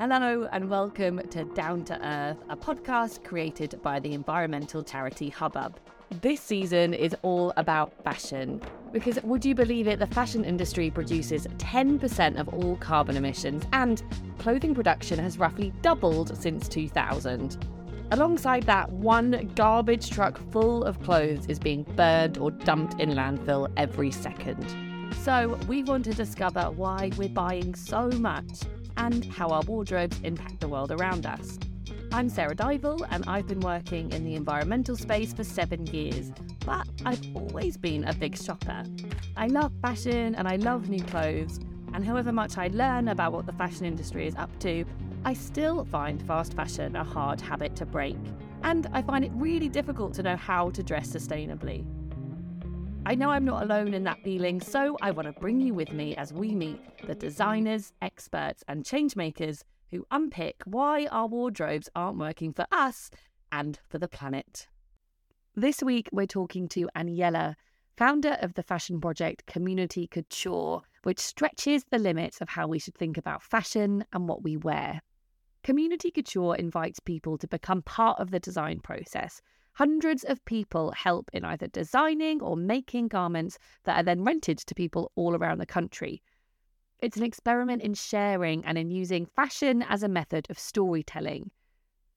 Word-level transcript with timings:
Hello, 0.00 0.48
and 0.50 0.70
welcome 0.70 1.20
to 1.28 1.44
Down 1.44 1.84
to 1.84 2.08
Earth, 2.08 2.38
a 2.48 2.56
podcast 2.56 3.22
created 3.22 3.78
by 3.82 4.00
the 4.00 4.14
environmental 4.14 4.82
charity 4.82 5.28
Hubbub. 5.28 5.78
This 6.22 6.40
season 6.40 6.94
is 6.94 7.14
all 7.20 7.52
about 7.58 7.92
fashion, 8.02 8.62
because 8.92 9.22
would 9.22 9.44
you 9.44 9.54
believe 9.54 9.86
it, 9.86 9.98
the 9.98 10.06
fashion 10.06 10.42
industry 10.42 10.90
produces 10.90 11.46
10% 11.58 12.40
of 12.40 12.48
all 12.48 12.76
carbon 12.76 13.18
emissions, 13.18 13.62
and 13.74 14.02
clothing 14.38 14.74
production 14.74 15.18
has 15.18 15.36
roughly 15.36 15.70
doubled 15.82 16.34
since 16.34 16.66
2000. 16.66 17.62
Alongside 18.12 18.62
that, 18.62 18.90
one 18.90 19.52
garbage 19.54 20.08
truck 20.08 20.38
full 20.50 20.82
of 20.82 20.98
clothes 21.02 21.44
is 21.46 21.58
being 21.58 21.82
burned 21.94 22.38
or 22.38 22.50
dumped 22.50 22.98
in 22.98 23.10
landfill 23.10 23.70
every 23.76 24.10
second. 24.10 24.64
So, 25.20 25.58
we 25.68 25.82
want 25.82 26.06
to 26.06 26.14
discover 26.14 26.70
why 26.70 27.10
we're 27.18 27.28
buying 27.28 27.74
so 27.74 28.08
much 28.12 28.62
and 28.96 29.24
how 29.24 29.48
our 29.48 29.62
wardrobes 29.62 30.20
impact 30.22 30.60
the 30.60 30.68
world 30.68 30.92
around 30.92 31.26
us. 31.26 31.58
I'm 32.12 32.28
Sarah 32.28 32.54
Dival, 32.54 33.06
and 33.10 33.24
I've 33.26 33.46
been 33.46 33.60
working 33.60 34.10
in 34.12 34.24
the 34.24 34.34
environmental 34.34 34.96
space 34.96 35.32
for 35.32 35.44
seven 35.44 35.86
years, 35.86 36.32
but 36.66 36.88
I've 37.04 37.20
always 37.36 37.76
been 37.76 38.04
a 38.04 38.12
big 38.12 38.36
shopper. 38.36 38.82
I 39.36 39.46
love 39.46 39.72
fashion 39.80 40.34
and 40.34 40.48
I 40.48 40.56
love 40.56 40.88
new 40.88 41.02
clothes, 41.04 41.60
and 41.94 42.04
however 42.04 42.32
much 42.32 42.58
I 42.58 42.68
learn 42.68 43.08
about 43.08 43.32
what 43.32 43.46
the 43.46 43.52
fashion 43.52 43.84
industry 43.84 44.26
is 44.26 44.34
up 44.34 44.50
to, 44.60 44.84
I 45.24 45.34
still 45.34 45.84
find 45.84 46.20
fast 46.26 46.54
fashion 46.54 46.96
a 46.96 47.04
hard 47.04 47.40
habit 47.40 47.76
to 47.76 47.86
break, 47.86 48.16
and 48.62 48.88
I 48.92 49.02
find 49.02 49.24
it 49.24 49.32
really 49.34 49.68
difficult 49.68 50.14
to 50.14 50.22
know 50.22 50.36
how 50.36 50.70
to 50.70 50.82
dress 50.82 51.08
sustainably. 51.08 51.84
I 53.06 53.14
know 53.14 53.30
I'm 53.30 53.46
not 53.46 53.62
alone 53.62 53.94
in 53.94 54.04
that 54.04 54.22
feeling, 54.22 54.60
so 54.60 54.96
I 55.00 55.10
want 55.10 55.26
to 55.26 55.40
bring 55.40 55.60
you 55.60 55.72
with 55.72 55.92
me 55.92 56.14
as 56.16 56.32
we 56.32 56.54
meet 56.54 56.80
the 57.06 57.14
designers, 57.14 57.92
experts, 58.02 58.62
and 58.68 58.84
changemakers 58.84 59.62
who 59.90 60.06
unpick 60.10 60.56
why 60.64 61.06
our 61.06 61.26
wardrobes 61.26 61.88
aren't 61.96 62.18
working 62.18 62.52
for 62.52 62.66
us 62.70 63.10
and 63.50 63.80
for 63.88 63.98
the 63.98 64.06
planet. 64.06 64.68
This 65.56 65.82
week, 65.82 66.08
we're 66.12 66.26
talking 66.26 66.68
to 66.68 66.88
Aniela, 66.94 67.54
founder 67.96 68.36
of 68.42 68.54
the 68.54 68.62
fashion 68.62 69.00
project 69.00 69.46
Community 69.46 70.06
Couture, 70.06 70.82
which 71.02 71.18
stretches 71.18 71.84
the 71.90 71.98
limits 71.98 72.40
of 72.40 72.50
how 72.50 72.68
we 72.68 72.78
should 72.78 72.94
think 72.94 73.16
about 73.16 73.42
fashion 73.42 74.04
and 74.12 74.28
what 74.28 74.44
we 74.44 74.56
wear. 74.56 75.00
Community 75.64 76.10
Couture 76.10 76.54
invites 76.54 77.00
people 77.00 77.38
to 77.38 77.48
become 77.48 77.82
part 77.82 78.20
of 78.20 78.30
the 78.30 78.40
design 78.40 78.78
process 78.78 79.42
Hundreds 79.80 80.24
of 80.24 80.44
people 80.44 80.90
help 80.90 81.30
in 81.32 81.42
either 81.42 81.66
designing 81.68 82.42
or 82.42 82.54
making 82.54 83.08
garments 83.08 83.58
that 83.84 83.96
are 83.96 84.02
then 84.02 84.22
rented 84.22 84.58
to 84.58 84.74
people 84.74 85.10
all 85.14 85.34
around 85.34 85.56
the 85.56 85.64
country. 85.64 86.22
It's 86.98 87.16
an 87.16 87.22
experiment 87.22 87.80
in 87.80 87.94
sharing 87.94 88.62
and 88.66 88.76
in 88.76 88.90
using 88.90 89.24
fashion 89.24 89.80
as 89.88 90.02
a 90.02 90.08
method 90.08 90.46
of 90.50 90.58
storytelling. 90.58 91.50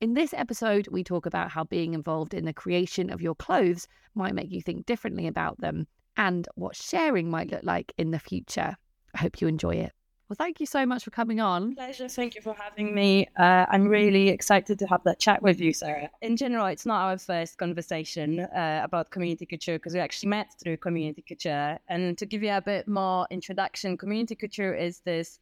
In 0.01 0.13
this 0.13 0.33
episode, 0.33 0.89
we 0.89 1.05
talk 1.05 1.25
about 1.25 1.51
how 1.51 1.63
being 1.63 1.93
involved 1.93 2.33
in 2.33 2.43
the 2.43 2.51
creation 2.51 3.09
of 3.09 3.21
your 3.21 3.35
clothes 3.35 3.87
might 4.13 4.35
make 4.35 4.51
you 4.51 4.61
think 4.61 4.85
differently 4.85 5.25
about 5.25 5.57
them 5.61 5.87
and 6.17 6.49
what 6.55 6.75
sharing 6.75 7.29
might 7.29 7.49
look 7.49 7.63
like 7.63 7.93
in 7.97 8.11
the 8.11 8.19
future. 8.19 8.75
I 9.15 9.19
hope 9.19 9.39
you 9.39 9.47
enjoy 9.47 9.75
it. 9.75 9.93
Well, 10.29 10.35
thank 10.37 10.59
you 10.59 10.65
so 10.65 10.85
much 10.85 11.03
for 11.03 11.11
coming 11.11 11.41
on. 11.41 11.75
Pleasure. 11.75 12.07
Thank 12.07 12.35
you 12.35 12.41
for 12.41 12.55
having 12.55 12.95
me. 12.95 13.27
Uh, 13.37 13.65
I'm 13.69 13.87
really 13.87 14.29
excited 14.29 14.79
to 14.79 14.87
have 14.87 15.03
that 15.03 15.19
chat 15.19 15.41
with 15.41 15.59
you, 15.59 15.73
Sarah. 15.73 16.09
In 16.21 16.37
general, 16.37 16.65
it's 16.67 16.85
not 16.85 17.01
our 17.01 17.17
first 17.17 17.57
conversation 17.57 18.39
uh, 18.39 18.81
about 18.83 19.11
Community 19.11 19.45
Couture 19.45 19.75
because 19.75 19.93
we 19.93 19.99
actually 19.99 20.29
met 20.29 20.47
through 20.59 20.77
Community 20.77 21.23
Couture. 21.27 21.77
And 21.89 22.17
to 22.17 22.25
give 22.25 22.41
you 22.41 22.51
a 22.51 22.61
bit 22.61 22.87
more 22.87 23.27
introduction, 23.31 23.97
Community 23.97 24.33
Couture 24.33 24.73
is 24.73 25.01
this 25.01 25.39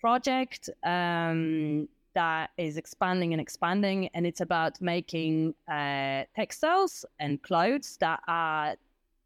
project 0.00 0.70
um, 0.84 1.88
that 2.14 2.50
is 2.56 2.76
expanding 2.76 3.32
and 3.32 3.40
expanding, 3.40 4.08
and 4.14 4.24
it's 4.24 4.40
about 4.40 4.80
making 4.80 5.54
uh, 5.68 6.24
textiles 6.36 7.04
and 7.18 7.42
clothes 7.42 7.96
that 8.00 8.20
are 8.28 8.76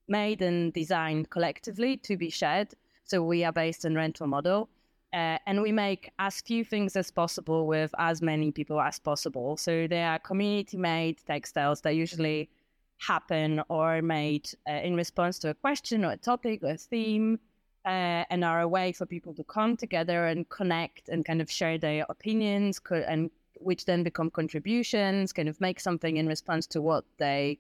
made 0.08 0.41
and 0.41 0.72
designed 0.72 1.28
collectively 1.28 1.98
to 1.98 2.16
be 2.16 2.31
shared. 2.31 2.72
So 3.04 3.22
we 3.22 3.44
are 3.44 3.53
based 3.53 3.84
on 3.84 3.94
rental 3.94 4.26
model 4.26 4.71
uh, 5.16 5.38
and 5.47 5.62
we 5.62 5.72
make 5.72 6.12
as 6.19 6.43
few 6.43 6.62
things 6.62 6.94
as 6.94 7.10
possible 7.10 7.66
with 7.66 7.94
as 7.99 8.21
many 8.21 8.53
people 8.53 8.78
as 8.78 8.99
possible. 8.99 9.56
So 9.56 9.87
they 9.87 10.03
are 10.03 10.19
community 10.19 10.77
made 10.77 11.16
textiles 11.27 11.81
that 11.81 11.97
usually 11.97 12.50
happen 12.99 13.62
or 13.71 14.03
made 14.03 14.50
uh, 14.69 14.75
in 14.75 14.94
response 14.94 15.38
to 15.38 15.49
a 15.49 15.54
question 15.54 16.04
or 16.04 16.12
a 16.12 16.19
topic 16.19 16.62
or 16.62 16.72
a 16.72 16.77
theme. 16.77 17.41
Uh, 17.87 18.25
and 18.31 18.44
are 18.44 18.60
a 18.60 18.69
way 18.69 18.91
for 18.91 19.06
people 19.06 19.32
to 19.32 19.44
come 19.44 19.77
together 19.77 20.27
and 20.27 20.49
connect 20.49 21.09
and 21.09 21.25
kind 21.25 21.41
of 21.41 21.48
share 21.48 21.78
their 21.78 22.04
opinions 22.09 22.81
co- 22.81 23.04
and 23.06 23.31
which 23.60 23.84
then 23.84 24.03
become 24.03 24.28
contributions 24.28 25.33
kind 25.33 25.48
of 25.48 25.60
make 25.60 25.78
something 25.78 26.16
in 26.16 26.27
response 26.27 26.66
to 26.66 26.83
what 26.83 27.04
they 27.19 27.56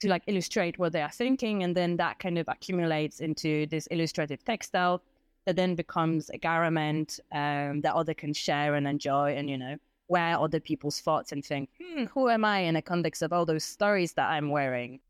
to 0.00 0.08
like 0.08 0.24
illustrate 0.26 0.80
what 0.80 0.92
they 0.92 1.00
are 1.00 1.12
thinking 1.12 1.62
and 1.62 1.76
then 1.76 1.96
that 1.96 2.18
kind 2.18 2.38
of 2.38 2.48
accumulates 2.48 3.20
into 3.20 3.66
this 3.66 3.86
illustrative 3.92 4.44
textile 4.44 5.00
that 5.46 5.56
then 5.56 5.74
becomes 5.74 6.28
a 6.30 6.38
garment 6.38 7.18
um, 7.32 7.80
that 7.80 7.94
other 7.94 8.14
can 8.14 8.34
share 8.34 8.74
and 8.74 8.86
enjoy 8.86 9.34
and, 9.34 9.48
you 9.48 9.56
know, 9.56 9.76
wear 10.08 10.38
other 10.38 10.60
people's 10.60 11.00
thoughts 11.00 11.32
and 11.32 11.44
think, 11.44 11.70
hmm, 11.80 12.04
who 12.04 12.28
am 12.28 12.44
I 12.44 12.60
in 12.60 12.74
the 12.74 12.82
context 12.82 13.22
of 13.22 13.32
all 13.32 13.46
those 13.46 13.64
stories 13.64 14.12
that 14.14 14.28
I'm 14.28 14.50
wearing? 14.50 15.00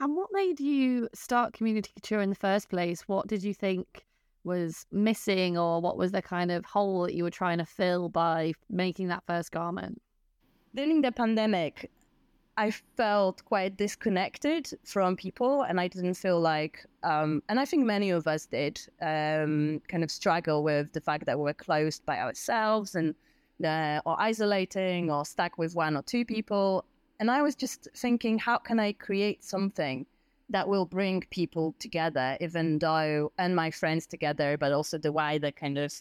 And 0.00 0.14
what 0.14 0.28
made 0.32 0.60
you 0.60 1.08
start 1.12 1.54
Community 1.54 1.90
Couture 1.96 2.20
in 2.20 2.28
the 2.28 2.36
first 2.36 2.68
place? 2.68 3.02
What 3.08 3.26
did 3.26 3.42
you 3.42 3.52
think 3.52 4.04
was 4.44 4.86
missing, 4.92 5.58
or 5.58 5.80
what 5.80 5.98
was 5.98 6.12
the 6.12 6.22
kind 6.22 6.50
of 6.50 6.64
hole 6.64 7.02
that 7.02 7.14
you 7.14 7.24
were 7.24 7.30
trying 7.30 7.58
to 7.58 7.64
fill 7.64 8.08
by 8.08 8.52
making 8.70 9.08
that 9.08 9.24
first 9.26 9.50
garment? 9.50 10.00
During 10.74 11.02
the 11.02 11.12
pandemic, 11.12 11.90
I 12.58 12.72
felt 12.96 13.44
quite 13.44 13.76
disconnected 13.76 14.76
from 14.82 15.14
people, 15.14 15.62
and 15.62 15.80
I 15.80 15.86
didn't 15.86 16.14
feel 16.14 16.40
like, 16.40 16.84
um, 17.04 17.40
and 17.48 17.60
I 17.60 17.64
think 17.64 17.86
many 17.86 18.10
of 18.10 18.26
us 18.26 18.46
did, 18.46 18.80
um, 19.00 19.80
kind 19.86 20.02
of 20.02 20.10
struggle 20.10 20.64
with 20.64 20.92
the 20.92 21.00
fact 21.00 21.26
that 21.26 21.38
we 21.38 21.44
were 21.44 21.54
closed 21.54 22.04
by 22.04 22.18
ourselves 22.18 22.96
and 22.96 23.14
uh, 23.64 24.00
or 24.04 24.20
isolating 24.20 25.08
or 25.08 25.24
stuck 25.24 25.56
with 25.56 25.76
one 25.76 25.96
or 25.96 26.02
two 26.02 26.24
people. 26.24 26.84
And 27.20 27.30
I 27.30 27.42
was 27.42 27.54
just 27.54 27.86
thinking, 27.96 28.40
how 28.40 28.58
can 28.58 28.80
I 28.80 28.92
create 28.92 29.44
something 29.44 30.04
that 30.50 30.66
will 30.66 30.86
bring 30.86 31.22
people 31.30 31.76
together, 31.78 32.36
even 32.40 32.80
though 32.80 33.30
and 33.38 33.54
my 33.54 33.70
friends 33.70 34.04
together, 34.04 34.56
but 34.58 34.72
also 34.72 34.98
the 34.98 35.12
wider 35.12 35.52
kind 35.52 35.78
of, 35.78 35.92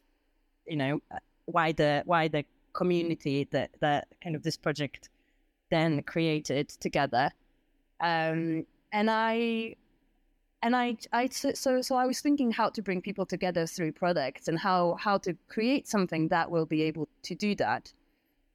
you 0.66 0.78
know, 0.78 1.01
uh, 1.12 1.19
wider 1.46 2.01
wider 2.07 2.41
community 2.73 3.47
that 3.51 3.69
that 3.79 4.07
kind 4.23 4.35
of 4.35 4.41
this 4.41 4.57
project 4.57 5.09
then 5.69 6.03
created 6.03 6.69
together. 6.69 7.31
Um, 8.00 8.66
and 8.91 9.09
I 9.09 9.75
and 10.63 10.75
I, 10.75 10.97
I 11.13 11.28
so 11.28 11.81
so 11.81 11.95
I 11.95 12.05
was 12.05 12.19
thinking 12.19 12.51
how 12.51 12.69
to 12.69 12.81
bring 12.81 13.01
people 13.01 13.25
together 13.25 13.67
through 13.67 13.91
products 13.94 14.47
and 14.47 14.57
how 14.57 14.95
how 15.00 15.17
to 15.19 15.35
create 15.47 15.88
something 15.88 16.29
that 16.29 16.50
will 16.50 16.66
be 16.66 16.81
able 16.83 17.07
to 17.23 17.35
do 17.35 17.55
that. 17.55 17.94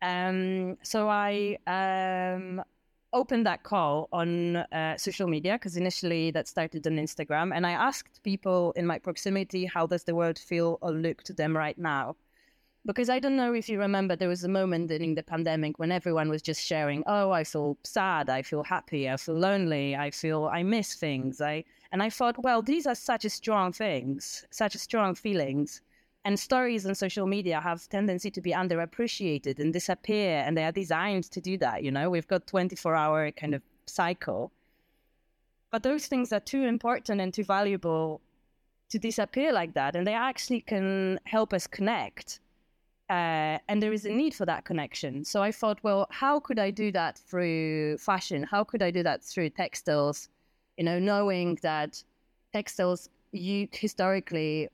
Um, 0.03 0.79
so 0.83 1.09
I 1.09 1.59
um, 1.67 2.63
opened 3.13 3.47
that 3.47 3.63
call 3.63 4.09
on 4.13 4.57
uh, 4.57 4.97
social 4.97 5.29
media 5.29 5.53
because 5.55 5.77
initially 5.77 6.33
that 6.33 6.49
started 6.49 6.87
on 6.87 6.95
Instagram, 6.95 7.53
and 7.55 7.65
I 7.67 7.73
asked 7.73 8.23
people 8.25 8.73
in 8.73 8.85
my 8.87 8.99
proximity 8.99 9.65
how 9.67 9.87
does 9.87 10.05
the 10.05 10.15
world 10.15 10.39
feel 10.39 10.79
or 10.81 10.91
look 10.91 11.23
to 11.25 11.33
them 11.33 11.57
right 11.57 11.79
now, 11.79 12.17
because 12.85 13.09
I 13.09 13.21
don't 13.21 13.37
know 13.37 13.55
if 13.55 13.69
you 13.69 13.79
remember, 13.79 14.17
there 14.17 14.29
was 14.29 14.43
a 14.43 14.49
moment 14.49 14.89
during 14.89 15.15
the 15.15 15.23
pandemic 15.23 15.79
when 15.79 15.93
everyone 15.93 16.29
was 16.29 16.43
just 16.43 16.61
sharing, 16.61 17.05
"Oh, 17.07 17.31
I 17.31 17.45
feel 17.45 17.79
sad, 17.85 18.29
I 18.29 18.43
feel 18.43 18.65
happy, 18.65 19.09
I 19.09 19.17
feel 19.17 19.37
lonely, 19.37 19.95
I 19.95 20.11
feel 20.11 20.47
I 20.47 20.65
miss 20.65 20.95
things." 20.95 21.41
I 21.41 21.65
and 21.93 22.03
I 22.03 22.11
thought, 22.11 22.43
well, 22.43 22.61
these 22.63 22.87
are 22.87 22.95
such 22.97 23.25
strong 23.29 23.73
things, 23.73 24.45
such 24.51 24.77
strong 24.77 25.15
feelings, 25.15 25.81
and 26.25 26.39
stories 26.41 26.85
on 26.87 26.95
social 26.97 27.27
media 27.27 27.61
have 27.61 27.89
tendency 27.89 28.31
to 28.33 28.41
be 28.41 28.53
underappreciated 28.53 29.61
and 29.61 29.73
disappear, 29.73 30.43
and 30.45 30.57
they 30.57 30.65
are 30.65 30.73
designed 30.73 31.25
to 31.31 31.41
do 31.41 31.57
that. 31.59 31.85
You 31.85 31.93
know, 31.93 32.11
we've 32.11 32.29
got 32.29 32.49
twenty 32.49 32.75
four 32.77 32.97
hour 32.97 33.31
kind 33.31 33.55
of 33.55 33.63
cycle, 33.87 34.51
but 35.71 35.85
those 35.85 36.07
things 36.09 36.33
are 36.33 36.41
too 36.41 36.65
important 36.65 37.21
and 37.21 37.33
too 37.33 37.45
valuable 37.45 38.21
to 38.89 38.99
disappear 38.99 39.53
like 39.53 39.75
that, 39.75 39.95
and 39.95 40.05
they 40.07 40.15
actually 40.15 40.61
can 40.63 41.21
help 41.25 41.53
us 41.53 41.67
connect 41.69 42.41
uh, 43.13 43.59
and 43.69 43.83
there 43.83 43.93
is 43.93 44.07
a 44.07 44.09
need 44.09 44.35
for 44.35 44.47
that 44.47 44.65
connection. 44.65 45.23
So 45.23 45.43
I 45.43 45.53
thought, 45.53 45.79
well, 45.83 46.07
how 46.11 46.41
could 46.41 46.59
I 46.59 46.71
do 46.71 46.91
that 46.93 47.19
through 47.19 47.99
fashion? 47.99 48.43
How 48.43 48.65
could 48.65 48.83
I 48.83 48.91
do 48.91 49.03
that 49.03 49.23
through 49.23 49.51
textiles? 49.51 50.31
You 50.79 50.85
know, 50.85 50.99
knowing 50.99 51.59
that 51.63 52.03
textiles 52.55 53.11
you 53.33 53.69
historically 53.71 54.71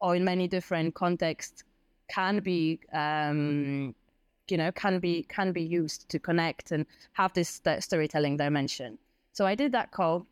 or 0.00 0.16
in 0.16 0.22
many 0.22 0.48
different 0.48 0.94
contexts 0.94 1.64
can 2.08 2.40
be 2.40 2.78
um, 2.92 3.94
you 4.50 4.58
know 4.58 4.70
can 4.72 4.98
be 4.98 5.22
can 5.36 5.52
be 5.52 5.62
used 5.62 6.10
to 6.10 6.18
connect 6.18 6.72
and 6.72 6.84
have 7.12 7.32
this 7.32 7.62
storytelling 7.78 8.36
dimension 8.36 8.98
so 9.32 9.46
i 9.46 9.54
did 9.54 9.72
that 9.72 9.92
call 9.92 10.26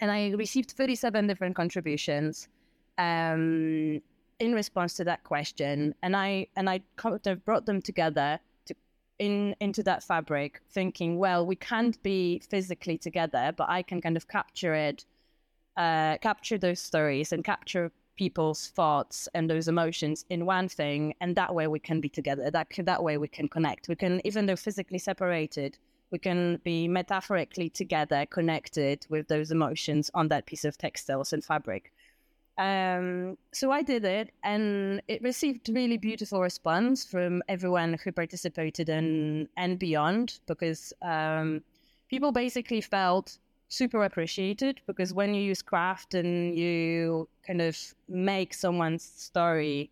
and 0.00 0.10
i 0.10 0.30
received 0.30 0.70
37 0.72 1.26
different 1.26 1.54
contributions 1.54 2.48
um, 2.98 4.00
in 4.44 4.54
response 4.54 4.94
to 4.94 5.04
that 5.04 5.24
question, 5.24 5.94
and 6.02 6.14
I 6.14 6.48
and 6.56 6.68
I 6.68 6.80
kind 6.96 7.26
of 7.26 7.44
brought 7.44 7.66
them 7.66 7.80
together 7.80 8.38
to 8.66 8.74
in 9.18 9.56
into 9.60 9.82
that 9.84 10.02
fabric, 10.02 10.60
thinking, 10.70 11.18
well, 11.18 11.46
we 11.46 11.56
can't 11.56 12.00
be 12.02 12.40
physically 12.50 12.98
together, 12.98 13.52
but 13.56 13.68
I 13.68 13.82
can 13.82 14.00
kind 14.02 14.16
of 14.16 14.28
capture 14.28 14.74
it, 14.74 15.04
uh, 15.76 16.18
capture 16.18 16.58
those 16.58 16.80
stories, 16.80 17.32
and 17.32 17.42
capture 17.42 17.90
people's 18.16 18.68
thoughts 18.68 19.28
and 19.34 19.48
those 19.50 19.66
emotions 19.66 20.24
in 20.28 20.46
one 20.46 20.68
thing, 20.68 21.14
and 21.20 21.34
that 21.36 21.54
way 21.54 21.66
we 21.66 21.80
can 21.80 22.00
be 22.00 22.08
together. 22.08 22.50
That 22.50 22.68
that 22.92 23.02
way 23.02 23.16
we 23.16 23.28
can 23.28 23.48
connect. 23.48 23.88
We 23.88 23.96
can, 23.96 24.20
even 24.24 24.46
though 24.46 24.56
physically 24.56 24.98
separated, 24.98 25.78
we 26.10 26.18
can 26.18 26.60
be 26.64 26.86
metaphorically 26.86 27.70
together, 27.70 28.26
connected 28.26 29.06
with 29.08 29.28
those 29.28 29.50
emotions 29.50 30.10
on 30.12 30.28
that 30.28 30.46
piece 30.46 30.64
of 30.66 30.76
textiles 30.76 31.32
and 31.32 31.42
fabric. 31.42 31.92
Um, 32.56 33.36
so 33.52 33.72
I 33.72 33.82
did 33.82 34.04
it, 34.04 34.32
and 34.44 35.02
it 35.08 35.22
received 35.22 35.68
really 35.68 35.96
beautiful 35.96 36.40
response 36.40 37.04
from 37.04 37.42
everyone 37.48 37.98
who 38.02 38.12
participated 38.12 38.88
and 38.88 39.48
and 39.56 39.78
beyond, 39.78 40.38
because 40.46 40.92
um, 41.02 41.62
people 42.08 42.30
basically 42.30 42.80
felt 42.80 43.38
super 43.68 44.04
appreciated. 44.04 44.80
Because 44.86 45.12
when 45.12 45.34
you 45.34 45.42
use 45.42 45.62
craft 45.62 46.14
and 46.14 46.56
you 46.56 47.28
kind 47.46 47.60
of 47.60 47.76
make 48.08 48.54
someone's 48.54 49.02
story 49.02 49.90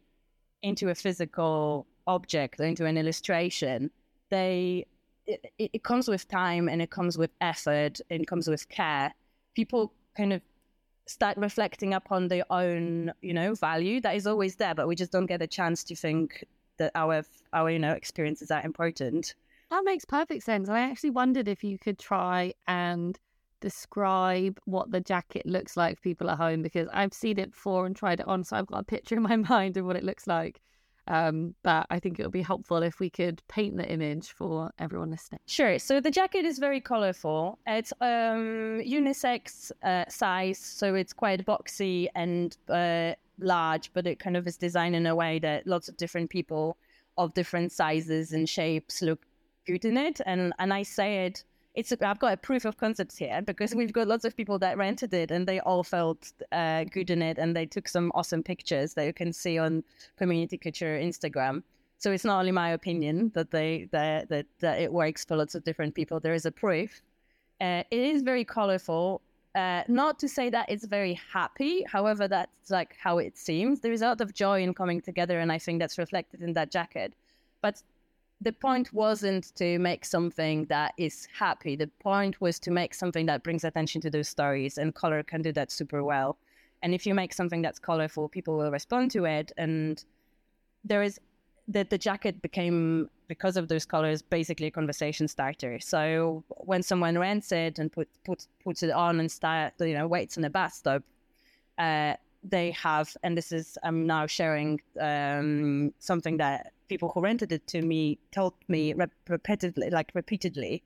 into 0.62 0.91
a 0.91 0.94
physical 0.94 1.87
object, 2.06 2.61
into 2.61 2.87
an 2.87 2.97
illustration, 2.97 3.91
they 4.31 4.87
it, 5.26 5.53
it 5.58 5.82
comes 5.82 6.08
with 6.08 6.29
time 6.29 6.69
and 6.69 6.81
it 6.81 6.91
comes 6.91 7.19
with 7.19 7.31
effort 7.41 8.00
and 8.11 8.23
it 8.23 8.26
comes 8.26 8.49
with 8.49 8.69
care. 8.69 9.12
People 9.55 9.93
kind 10.17 10.32
of 10.32 10.43
start 11.06 11.37
reflecting 11.37 11.94
upon 11.94 12.28
their 12.28 12.44
own, 12.50 13.12
you 13.20 13.34
know, 13.34 13.54
value 13.54 14.00
that 14.00 14.16
is 14.16 14.26
always 14.26 14.56
there, 14.56 14.75
but 14.75 14.88
we 14.88 14.94
just 14.94 15.12
don't 15.12 15.26
get 15.26 15.43
a 15.43 15.46
chance 15.46 15.84
to 15.84 15.96
think 15.96 16.44
that 16.78 16.93
our 16.94 17.22
our 17.52 17.70
you 17.70 17.78
know 17.78 17.93
experiences 17.93 18.50
are 18.50 18.64
important. 18.64 19.34
That 19.70 19.84
makes 19.84 20.04
perfect 20.04 20.43
sense. 20.43 20.69
I 20.69 20.81
actually 20.81 21.10
wondered 21.10 21.49
if 21.49 21.64
you 21.64 21.78
could 21.78 21.99
try 21.99 22.52
and 22.66 23.19
describe 23.60 24.58
what 24.64 24.90
the 24.90 25.00
jacket 25.00 25.46
looks 25.46 25.76
like 25.76 26.02
people 26.02 26.28
at 26.28 26.37
home 26.37 26.62
because 26.62 26.88
I've 26.93 27.14
seen 27.14 27.38
it 27.38 27.52
before 27.52 27.87
and 27.87 27.96
tried 27.96 28.20
it 28.20 28.28
on, 28.28 28.44
so 28.44 28.56
I've 28.56 28.66
got 28.66 28.81
a 28.81 28.84
picture 28.84 29.16
in 29.16 29.22
my 29.22 29.37
mind 29.50 29.76
of 29.76 29.87
what 29.87 29.96
it 29.96 30.05
looks 30.05 30.26
like. 30.26 30.60
Um, 31.08 31.54
but 31.62 31.87
I 31.90 31.99
think 31.99 32.20
it 32.20 32.22
would 32.22 32.32
be 32.32 32.43
helpful 32.43 32.82
if 32.82 33.00
we 33.00 33.10
could 33.10 33.43
paint 33.49 33.76
the 33.76 33.88
image 33.90 34.31
for 34.31 34.70
everyone 34.78 35.10
listening. 35.10 35.40
Sure. 35.46 35.78
So 35.78 36.00
the 36.00 36.10
jacket 36.10 36.44
is 36.44 36.58
very 36.58 36.81
colorful. 36.81 37.58
It's 37.66 37.93
um, 38.00 38.81
unisex 38.81 39.72
uh, 39.82 40.04
size, 40.08 40.58
so 40.58 40.94
it's 40.94 41.12
quite 41.12 41.44
boxy 41.44 42.06
and 42.14 42.56
uh, 42.69 43.14
large, 43.38 43.93
but 43.93 44.06
it 44.06 44.19
kind 44.19 44.37
of 44.37 44.46
is 44.46 44.56
designed 44.56 44.94
in 44.94 45.06
a 45.06 45.14
way 45.14 45.38
that 45.40 45.66
lots 45.66 45.88
of 45.88 45.96
different 45.96 46.31
people 46.31 46.76
of 47.19 47.34
different 47.34 47.72
sizes 47.72 48.32
and 48.32 48.48
shapes 48.48 49.02
look 49.02 49.20
good 49.66 49.84
in 49.84 49.96
it. 49.96 50.20
And 50.25 50.52
and 50.58 50.72
I 50.72 50.82
say 50.82 51.26
it 51.26 51.44
it's 51.74 51.92
I've 51.92 52.19
got 52.19 52.34
a 52.34 52.36
proof 52.36 52.64
of 52.64 52.76
concept 52.76 53.16
here 53.16 53.40
because 53.42 53.74
we've 53.74 53.92
got 53.92 54.06
lots 54.06 54.24
of 54.24 54.36
people 54.36 54.58
that 54.58 54.76
rented 54.76 55.14
it 55.14 55.30
and 55.30 55.46
they 55.46 55.60
all 55.60 55.82
felt 55.82 56.32
uh, 56.52 56.84
good 56.84 57.10
in 57.10 57.22
it 57.22 57.38
and 57.38 57.56
they 57.56 57.66
took 57.66 57.88
some 57.88 58.12
awesome 58.14 58.42
pictures 58.42 58.94
that 58.94 59.06
you 59.06 59.12
can 59.12 59.32
see 59.32 59.58
on 59.58 59.82
Community 60.16 60.58
Couture 60.58 60.98
Instagram. 60.98 61.62
So 61.98 62.12
it's 62.12 62.24
not 62.24 62.40
only 62.40 62.52
my 62.52 62.70
opinion 62.70 63.30
that 63.34 63.50
they 63.50 63.88
that 63.92 64.28
that, 64.28 64.46
that 64.60 64.80
it 64.80 64.92
works 64.92 65.24
for 65.24 65.36
lots 65.36 65.54
of 65.54 65.64
different 65.64 65.94
people. 65.94 66.20
There 66.20 66.34
is 66.34 66.44
a 66.44 66.52
proof. 66.52 67.00
Uh, 67.60 67.84
it 67.90 68.00
is 68.00 68.22
very 68.22 68.44
colorful. 68.44 69.22
Uh, 69.54 69.82
not 69.86 70.19
to 70.19 70.28
say 70.28 70.50
that 70.50 70.69
it's 70.69 70.86
very 70.86 71.19
happy, 71.32 71.84
however, 71.84 72.26
that's 72.26 72.70
like 72.70 72.96
how 72.98 73.19
it 73.19 73.36
seems. 73.36 73.80
There 73.80 73.92
is 73.92 74.02
a 74.02 74.06
lot 74.06 74.20
of 74.20 74.34
joy 74.34 74.62
in 74.62 74.74
coming 74.74 75.00
together, 75.00 75.38
and 75.38 75.52
I 75.52 75.58
think 75.58 75.78
that's 75.78 75.98
reflected 75.98 76.42
in 76.42 76.54
that 76.54 76.70
jacket. 76.70 77.12
But 77.60 77.82
the 78.43 78.53
point 78.53 78.93
wasn't 78.93 79.55
to 79.55 79.79
make 79.79 80.05
something 80.05 80.65
that 80.67 80.94
is 80.97 81.29
happy. 81.39 81.77
The 81.77 81.87
point 82.00 82.41
was 82.41 82.59
to 82.61 82.71
make 82.71 82.93
something 82.94 83.27
that 83.27 83.43
brings 83.43 83.65
attention 83.65 84.00
to 84.03 84.11
those 84.11 84.29
stories, 84.29 84.79
and 84.79 84.94
color 84.94 85.23
can 85.23 85.43
do 85.43 85.53
that 85.53 85.71
super 85.71 86.03
well. 86.03 86.39
And 86.83 86.93
if 86.94 87.06
you 87.06 87.15
make 87.15 87.33
something 87.33 87.62
that's 87.62 87.79
colorful, 87.79 88.29
people 88.29 88.56
will 88.56 88.73
respond 88.73 89.12
to 89.12 89.25
it. 89.25 89.53
And 89.56 90.05
there 90.85 91.03
is 91.03 91.21
that 91.69 91.91
the 91.91 91.99
jacket 91.99 92.43
became 92.43 93.09
because 93.29 93.56
of 93.56 93.69
those 93.69 93.87
colors 93.87 94.21
basically 94.21 94.67
a 94.67 94.71
conversation 94.71 95.29
starter. 95.29 95.79
So 95.79 96.43
when 96.49 96.83
someone 96.83 97.17
rents 97.17 97.53
it 97.53 97.79
and 97.79 97.93
put, 97.93 98.09
put 98.25 98.47
puts 98.65 98.83
it 98.83 98.91
on 98.91 99.21
and 99.21 99.31
start 99.31 99.75
you 99.79 99.94
know 99.94 100.09
waits 100.09 100.37
in 100.37 100.43
the 100.43 100.50
bathtub, 100.50 101.05
uh, 101.79 102.15
they 102.43 102.73
have 102.73 103.17
and 103.23 103.37
this 103.37 103.53
is 103.53 103.79
I'm 103.85 104.06
now 104.06 104.27
sharing 104.27 104.81
um, 105.00 105.94
something 106.00 106.39
that 106.39 106.73
people 106.93 107.11
who 107.12 107.21
rented 107.21 107.50
it 107.53 107.67
to 107.75 107.81
me 107.93 108.19
told 108.33 108.55
me 108.69 108.93
rep- 108.93 109.29
repeatedly, 109.37 109.89
like 109.99 110.11
repeatedly, 110.15 110.83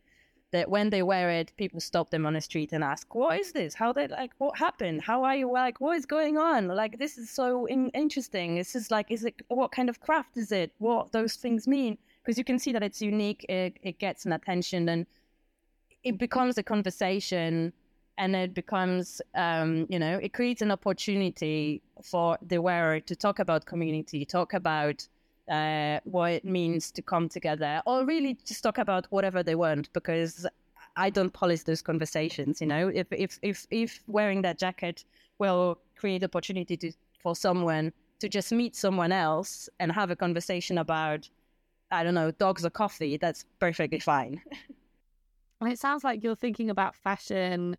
that 0.52 0.70
when 0.74 0.90
they 0.90 1.02
wear 1.02 1.28
it, 1.40 1.52
people 1.56 1.80
stop 1.80 2.10
them 2.10 2.24
on 2.28 2.34
the 2.34 2.40
street 2.40 2.70
and 2.72 2.82
ask, 2.84 3.04
"What 3.14 3.40
is 3.42 3.50
this? 3.58 3.74
How 3.74 3.90
did 3.92 4.10
like? 4.20 4.32
What 4.38 4.56
happened? 4.66 4.98
How 5.10 5.18
are 5.28 5.36
you? 5.40 5.48
Like, 5.50 5.80
what 5.80 5.96
is 6.00 6.06
going 6.06 6.36
on? 6.38 6.60
Like, 6.82 6.94
this 7.02 7.18
is 7.18 7.28
so 7.40 7.46
in- 7.74 7.94
interesting. 8.04 8.48
This 8.54 8.76
is 8.80 8.90
like, 8.96 9.08
is 9.16 9.24
it 9.24 9.34
what 9.48 9.70
kind 9.78 9.88
of 9.92 9.96
craft 10.06 10.36
is 10.36 10.50
it? 10.52 10.68
What 10.78 11.12
those 11.18 11.34
things 11.44 11.62
mean? 11.76 11.98
Because 12.22 12.38
you 12.38 12.44
can 12.50 12.58
see 12.64 12.72
that 12.72 12.84
it's 12.88 13.02
unique. 13.02 13.42
It, 13.48 13.72
it 13.82 13.98
gets 13.98 14.26
an 14.26 14.32
attention 14.38 14.88
and 14.88 15.06
it 16.04 16.18
becomes 16.26 16.56
a 16.58 16.62
conversation 16.62 17.72
and 18.18 18.34
it 18.34 18.54
becomes 18.54 19.20
um, 19.34 19.86
you 19.88 19.98
know 19.98 20.14
it 20.26 20.32
creates 20.32 20.62
an 20.62 20.70
opportunity 20.70 21.82
for 22.02 22.38
the 22.50 22.58
wearer 22.68 23.00
to 23.00 23.14
talk 23.16 23.38
about 23.38 23.66
community 23.66 24.24
talk 24.24 24.54
about 24.54 24.98
uh, 25.50 26.00
what 26.04 26.32
it 26.32 26.44
means 26.44 26.90
to 26.92 27.02
come 27.02 27.28
together, 27.28 27.82
or 27.86 28.04
really 28.04 28.38
just 28.44 28.62
talk 28.62 28.78
about 28.78 29.06
whatever 29.10 29.42
they 29.42 29.54
want 29.54 29.92
because 29.92 30.46
I 30.96 31.10
don't 31.10 31.32
polish 31.32 31.62
those 31.62 31.82
conversations. 31.82 32.60
You 32.60 32.66
know, 32.66 32.88
if 32.88 33.06
if 33.10 33.38
if 33.42 33.66
if 33.70 34.02
wearing 34.06 34.42
that 34.42 34.58
jacket 34.58 35.04
will 35.38 35.78
create 35.96 36.24
opportunity 36.24 36.76
to 36.78 36.92
for 37.22 37.36
someone 37.36 37.92
to 38.20 38.28
just 38.28 38.52
meet 38.52 38.74
someone 38.74 39.12
else 39.12 39.68
and 39.78 39.92
have 39.92 40.10
a 40.10 40.16
conversation 40.16 40.78
about 40.78 41.28
I 41.90 42.02
don't 42.02 42.14
know 42.14 42.30
dogs 42.30 42.64
or 42.64 42.70
coffee, 42.70 43.16
that's 43.16 43.44
perfectly 43.58 44.00
fine. 44.00 44.40
And 45.58 45.72
it 45.72 45.78
sounds 45.78 46.04
like 46.04 46.22
you're 46.22 46.36
thinking 46.36 46.68
about 46.68 46.94
fashion 46.94 47.78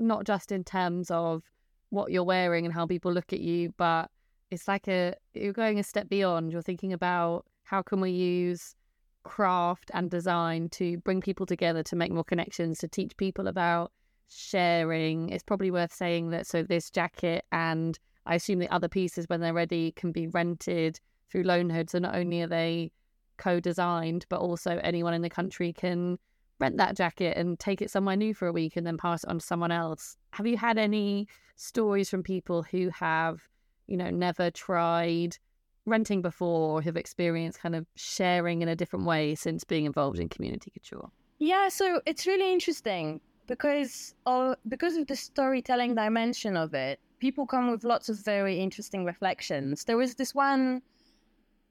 not 0.00 0.24
just 0.24 0.52
in 0.52 0.64
terms 0.64 1.10
of 1.10 1.42
what 1.90 2.10
you're 2.10 2.24
wearing 2.24 2.64
and 2.64 2.74
how 2.74 2.86
people 2.86 3.12
look 3.12 3.32
at 3.32 3.40
you, 3.40 3.72
but 3.76 4.10
it's 4.52 4.68
like 4.68 4.86
a 4.86 5.14
you're 5.32 5.54
going 5.54 5.78
a 5.78 5.82
step 5.82 6.08
beyond. 6.08 6.52
You're 6.52 6.62
thinking 6.62 6.92
about 6.92 7.46
how 7.64 7.80
can 7.80 8.00
we 8.00 8.10
use 8.10 8.74
craft 9.22 9.90
and 9.94 10.10
design 10.10 10.68
to 10.70 10.98
bring 10.98 11.22
people 11.22 11.46
together 11.46 11.82
to 11.84 11.96
make 11.96 12.12
more 12.12 12.24
connections, 12.24 12.78
to 12.80 12.88
teach 12.88 13.16
people 13.16 13.46
about 13.46 13.92
sharing. 14.28 15.30
It's 15.30 15.42
probably 15.42 15.70
worth 15.70 15.92
saying 15.92 16.30
that 16.30 16.46
so 16.46 16.62
this 16.62 16.90
jacket 16.90 17.44
and 17.50 17.98
I 18.26 18.34
assume 18.34 18.58
the 18.58 18.72
other 18.72 18.88
pieces 18.88 19.26
when 19.28 19.40
they're 19.40 19.54
ready 19.54 19.92
can 19.92 20.12
be 20.12 20.26
rented 20.28 21.00
through 21.30 21.44
Loanhood. 21.44 21.88
So 21.88 21.98
not 21.98 22.14
only 22.14 22.42
are 22.42 22.46
they 22.46 22.92
co-designed, 23.38 24.26
but 24.28 24.40
also 24.40 24.78
anyone 24.82 25.14
in 25.14 25.22
the 25.22 25.30
country 25.30 25.72
can 25.72 26.18
rent 26.60 26.76
that 26.76 26.96
jacket 26.96 27.38
and 27.38 27.58
take 27.58 27.80
it 27.80 27.90
somewhere 27.90 28.16
new 28.16 28.34
for 28.34 28.48
a 28.48 28.52
week 28.52 28.76
and 28.76 28.86
then 28.86 28.98
pass 28.98 29.24
it 29.24 29.30
on 29.30 29.38
to 29.38 29.44
someone 29.44 29.72
else. 29.72 30.16
Have 30.32 30.46
you 30.46 30.58
had 30.58 30.76
any 30.76 31.26
stories 31.56 32.10
from 32.10 32.22
people 32.22 32.62
who 32.62 32.90
have 32.90 33.40
you 33.86 33.96
know, 33.96 34.10
never 34.10 34.50
tried 34.50 35.38
renting 35.84 36.22
before 36.22 36.78
or 36.78 36.82
have 36.82 36.96
experienced 36.96 37.60
kind 37.60 37.74
of 37.74 37.86
sharing 37.96 38.62
in 38.62 38.68
a 38.68 38.76
different 38.76 39.04
way 39.04 39.34
since 39.34 39.64
being 39.64 39.84
involved 39.84 40.18
in 40.18 40.28
community 40.28 40.70
couture? 40.70 41.10
Yeah, 41.38 41.68
so 41.68 42.00
it's 42.06 42.26
really 42.26 42.52
interesting 42.52 43.20
because 43.46 44.14
of, 44.26 44.56
because 44.68 44.96
of 44.96 45.06
the 45.06 45.16
storytelling 45.16 45.94
dimension 45.94 46.56
of 46.56 46.74
it. 46.74 47.00
People 47.18 47.46
come 47.46 47.70
with 47.70 47.84
lots 47.84 48.08
of 48.08 48.18
very 48.24 48.58
interesting 48.58 49.04
reflections. 49.04 49.84
There 49.84 49.96
was 49.96 50.14
this 50.14 50.34
one 50.34 50.82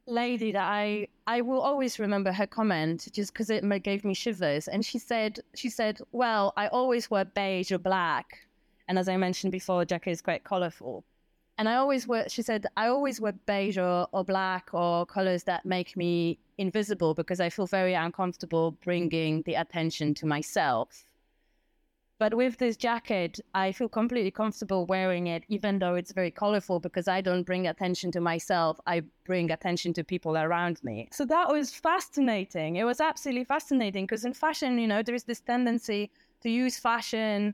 lady 0.08 0.52
that 0.52 0.64
I 0.64 1.08
I 1.28 1.42
will 1.42 1.62
always 1.62 2.00
remember 2.00 2.32
her 2.32 2.48
comment 2.48 3.08
just 3.14 3.34
because 3.34 3.50
it 3.50 3.64
gave 3.84 4.04
me 4.04 4.14
shivers. 4.14 4.68
And 4.68 4.86
she 4.86 5.00
said 5.00 5.40
she 5.56 5.70
said, 5.70 6.00
"Well, 6.12 6.54
I 6.58 6.68
always 6.68 7.10
wear 7.10 7.26
beige 7.26 7.72
or 7.72 7.78
black, 7.78 8.48
and 8.88 8.98
as 8.98 9.08
I 9.08 9.18
mentioned 9.18 9.52
before, 9.52 9.86
jacket 9.86 10.12
is 10.12 10.22
quite 10.22 10.44
colorful." 10.44 11.04
And 11.62 11.70
I 11.70 11.76
always 11.76 12.08
wear, 12.08 12.28
she 12.28 12.42
said, 12.42 12.66
I 12.76 12.88
always 12.88 13.22
wear 13.22 13.34
beige 13.34 13.78
or, 13.78 14.08
or 14.12 14.24
black 14.24 14.72
or 14.74 15.06
colors 15.06 15.44
that 15.44 15.64
make 15.64 15.96
me 15.96 16.40
invisible 16.58 17.14
because 17.14 17.40
I 17.40 17.50
feel 17.52 17.68
very 17.68 17.94
uncomfortable 17.94 18.72
bringing 18.84 19.44
the 19.44 19.54
attention 19.54 20.16
to 20.16 20.26
myself. 20.26 21.06
But 22.18 22.34
with 22.34 22.58
this 22.58 22.78
jacket, 22.78 23.40
I 23.54 23.74
feel 23.74 23.90
completely 23.90 24.32
comfortable 24.32 24.88
wearing 24.88 25.28
it, 25.28 25.44
even 25.50 25.78
though 25.78 25.94
it's 25.94 26.14
very 26.14 26.32
colorful, 26.32 26.80
because 26.80 27.08
I 27.08 27.22
don't 27.22 27.44
bring 27.44 27.68
attention 27.68 28.12
to 28.14 28.22
myself. 28.22 28.80
I 28.88 29.04
bring 29.24 29.52
attention 29.52 29.94
to 29.94 30.04
people 30.04 30.38
around 30.38 30.84
me. 30.84 31.10
So 31.12 31.26
that 31.26 31.48
was 31.48 31.72
fascinating. 31.72 32.78
It 32.78 32.86
was 32.86 33.00
absolutely 33.00 33.44
fascinating 33.44 34.08
because 34.08 34.26
in 34.26 34.34
fashion, 34.34 34.80
you 34.80 34.88
know, 34.88 35.04
there 35.04 35.14
is 35.14 35.26
this 35.26 35.42
tendency 35.42 36.10
to 36.42 36.50
use 36.50 36.80
fashion 36.80 37.54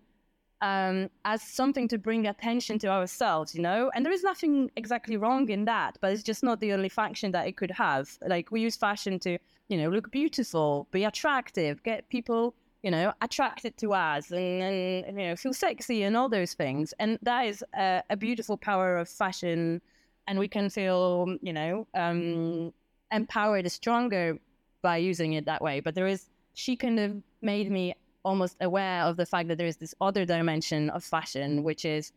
um, 0.62 1.10
as 1.26 1.42
something 1.42 1.88
to 1.88 1.98
bring 1.98 2.28
attention 2.28 2.80
to 2.80 2.88
ourselves, 2.88 3.54
you 3.54 3.62
know? 3.62 3.92
And 3.94 4.06
there 4.06 4.14
is 4.14 4.24
nothing 4.24 4.72
exactly 4.76 5.18
wrong 5.18 5.50
in 5.50 5.66
that, 5.66 5.98
but 6.02 6.12
it's 6.12 6.24
just 6.24 6.44
not 6.44 6.60
the 6.60 6.74
only 6.74 6.90
function 6.90 7.32
that 7.32 7.48
it 7.48 7.58
could 7.58 7.72
have. 7.72 8.10
Like 8.26 8.52
we 8.52 8.62
use 8.62 8.76
fashion 8.76 9.20
to, 9.20 9.38
you 9.70 9.78
know, 9.78 9.90
look 9.90 10.12
beautiful, 10.12 10.88
be 10.92 11.04
attractive, 11.04 11.84
get 11.84 12.10
people, 12.10 12.56
you 12.82 12.92
know, 12.92 13.14
attracted 13.22 13.78
to 13.78 13.94
us 13.94 14.32
and, 14.32 15.06
and 15.06 15.20
you 15.20 15.28
know, 15.28 15.36
feel 15.36 15.54
sexy 15.54 16.04
and 16.04 16.18
all 16.18 16.30
those 16.30 16.54
things. 16.54 16.94
And 17.00 17.20
that 17.22 17.46
is 17.46 17.64
a, 17.76 18.02
a 18.10 18.18
beautiful 18.18 18.58
power 18.58 18.98
of 18.98 19.10
fashion. 19.10 19.82
And 20.28 20.40
we 20.40 20.48
can 20.48 20.70
feel, 20.70 21.38
you 21.42 21.54
know, 21.54 21.88
um, 21.94 22.74
empowered, 23.12 23.70
stronger 23.72 24.40
by 24.82 24.98
using 24.98 25.34
it 25.34 25.46
that 25.46 25.62
way. 25.62 25.80
But 25.80 25.96
there 25.96 26.08
is, 26.08 26.30
she 26.54 26.76
kind 26.76 27.00
of 27.00 27.16
made 27.42 27.72
me 27.72 27.94
almost 28.28 28.58
aware 28.60 29.02
of 29.04 29.16
the 29.16 29.26
fact 29.26 29.48
that 29.48 29.58
there 29.58 29.72
is 29.74 29.78
this 29.78 29.96
other 30.08 30.26
dimension 30.26 30.90
of 30.90 31.02
fashion, 31.04 31.64
which 31.64 31.84
is 31.86 32.12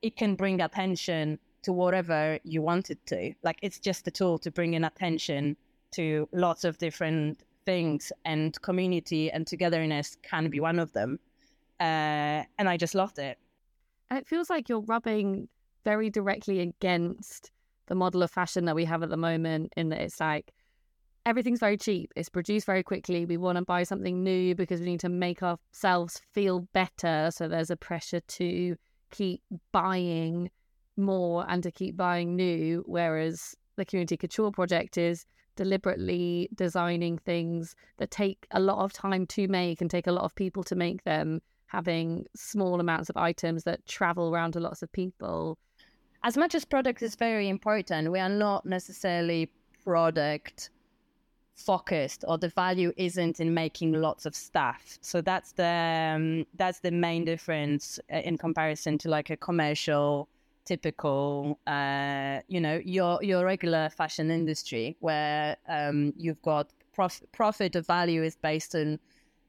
it 0.00 0.16
can 0.16 0.34
bring 0.34 0.62
attention 0.62 1.38
to 1.62 1.70
whatever 1.80 2.38
you 2.44 2.62
want 2.62 2.90
it 2.90 2.98
to. 3.12 3.34
Like 3.42 3.58
it's 3.60 3.78
just 3.78 4.08
a 4.08 4.10
tool 4.10 4.38
to 4.38 4.50
bring 4.50 4.72
in 4.74 4.84
attention 4.84 5.56
to 5.92 6.28
lots 6.32 6.64
of 6.64 6.78
different 6.78 7.42
things, 7.66 8.10
and 8.24 8.60
community 8.62 9.30
and 9.30 9.46
togetherness 9.46 10.16
can 10.22 10.48
be 10.48 10.60
one 10.60 10.78
of 10.78 10.92
them. 10.92 11.18
Uh, 11.78 12.40
and 12.58 12.66
I 12.72 12.76
just 12.76 12.94
loved 12.94 13.18
it. 13.18 13.36
And 14.08 14.18
it 14.18 14.26
feels 14.26 14.48
like 14.48 14.68
you're 14.68 14.86
rubbing 14.94 15.48
very 15.84 16.08
directly 16.10 16.60
against 16.60 17.50
the 17.86 17.94
model 17.94 18.22
of 18.22 18.30
fashion 18.30 18.64
that 18.64 18.74
we 18.74 18.86
have 18.86 19.02
at 19.02 19.10
the 19.10 19.16
moment, 19.16 19.74
in 19.76 19.90
that 19.90 20.00
it's 20.00 20.20
like 20.20 20.52
everything's 21.30 21.60
very 21.60 21.76
cheap. 21.76 22.12
It's 22.16 22.28
produced 22.28 22.66
very 22.66 22.82
quickly. 22.82 23.24
We 23.24 23.36
want 23.36 23.56
to 23.56 23.64
buy 23.64 23.84
something 23.84 24.24
new 24.24 24.56
because 24.56 24.80
we 24.80 24.86
need 24.86 25.00
to 25.00 25.08
make 25.08 25.44
ourselves 25.44 26.20
feel 26.32 26.66
better. 26.72 27.30
So 27.32 27.46
there's 27.46 27.70
a 27.70 27.76
pressure 27.76 28.18
to 28.20 28.76
keep 29.12 29.40
buying 29.70 30.50
more 30.96 31.46
and 31.48 31.62
to 31.62 31.70
keep 31.70 31.96
buying 31.96 32.34
new. 32.34 32.82
Whereas 32.84 33.54
the 33.76 33.84
Community 33.84 34.16
Couture 34.16 34.50
project 34.50 34.98
is 34.98 35.24
deliberately 35.54 36.48
designing 36.56 37.16
things 37.18 37.76
that 37.98 38.10
take 38.10 38.48
a 38.50 38.58
lot 38.58 38.78
of 38.78 38.92
time 38.92 39.24
to 39.26 39.46
make 39.46 39.80
and 39.80 39.88
take 39.88 40.08
a 40.08 40.12
lot 40.12 40.24
of 40.24 40.34
people 40.34 40.64
to 40.64 40.74
make 40.74 41.04
them, 41.04 41.40
having 41.66 42.26
small 42.34 42.80
amounts 42.80 43.08
of 43.08 43.16
items 43.16 43.62
that 43.62 43.86
travel 43.86 44.34
around 44.34 44.52
to 44.52 44.60
lots 44.60 44.82
of 44.82 44.90
people. 44.90 45.58
As 46.24 46.36
much 46.36 46.56
as 46.56 46.64
product 46.64 47.02
is 47.02 47.14
very 47.14 47.48
important, 47.48 48.10
we 48.10 48.18
are 48.18 48.28
not 48.28 48.66
necessarily 48.66 49.48
product 49.84 50.70
focused 51.60 52.24
or 52.26 52.38
the 52.38 52.48
value 52.48 52.92
isn't 52.96 53.40
in 53.40 53.52
making 53.54 53.92
lots 53.92 54.26
of 54.26 54.34
stuff. 54.34 54.98
So 55.00 55.20
that's 55.20 55.52
the 55.52 56.14
um, 56.16 56.46
that's 56.56 56.80
the 56.80 56.90
main 56.90 57.24
difference 57.24 58.00
uh, 58.12 58.18
in 58.18 58.38
comparison 58.38 58.98
to 58.98 59.08
like 59.08 59.30
a 59.30 59.36
commercial 59.36 60.28
typical 60.64 61.58
uh, 61.66 62.38
you 62.48 62.60
know 62.60 62.80
your 62.84 63.22
your 63.22 63.44
regular 63.44 63.88
fashion 63.90 64.30
industry 64.30 64.96
where 65.00 65.56
um, 65.68 66.12
you've 66.16 66.42
got 66.42 66.68
prof- 66.92 67.22
profit 67.32 67.76
of 67.76 67.86
value 67.86 68.22
is 68.22 68.36
based 68.36 68.74
on 68.74 68.98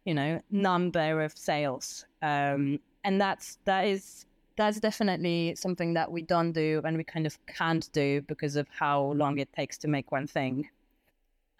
you 0.05 0.13
know 0.13 0.41
number 0.51 1.21
of 1.21 1.37
sales. 1.37 2.05
Um, 2.21 2.79
and 3.03 3.19
that's 3.19 3.57
that 3.65 3.85
is 3.85 4.25
that's 4.57 4.79
definitely 4.79 5.55
something 5.55 5.93
that 5.93 6.11
we 6.11 6.21
don't 6.21 6.51
do 6.51 6.81
and 6.83 6.97
we 6.97 7.03
kind 7.03 7.25
of 7.25 7.37
can't 7.47 7.89
do 7.93 8.21
because 8.21 8.55
of 8.55 8.67
how 8.69 9.13
long 9.13 9.39
it 9.39 9.51
takes 9.53 9.77
to 9.77 9.87
make 9.87 10.11
one 10.11 10.27
thing 10.27 10.69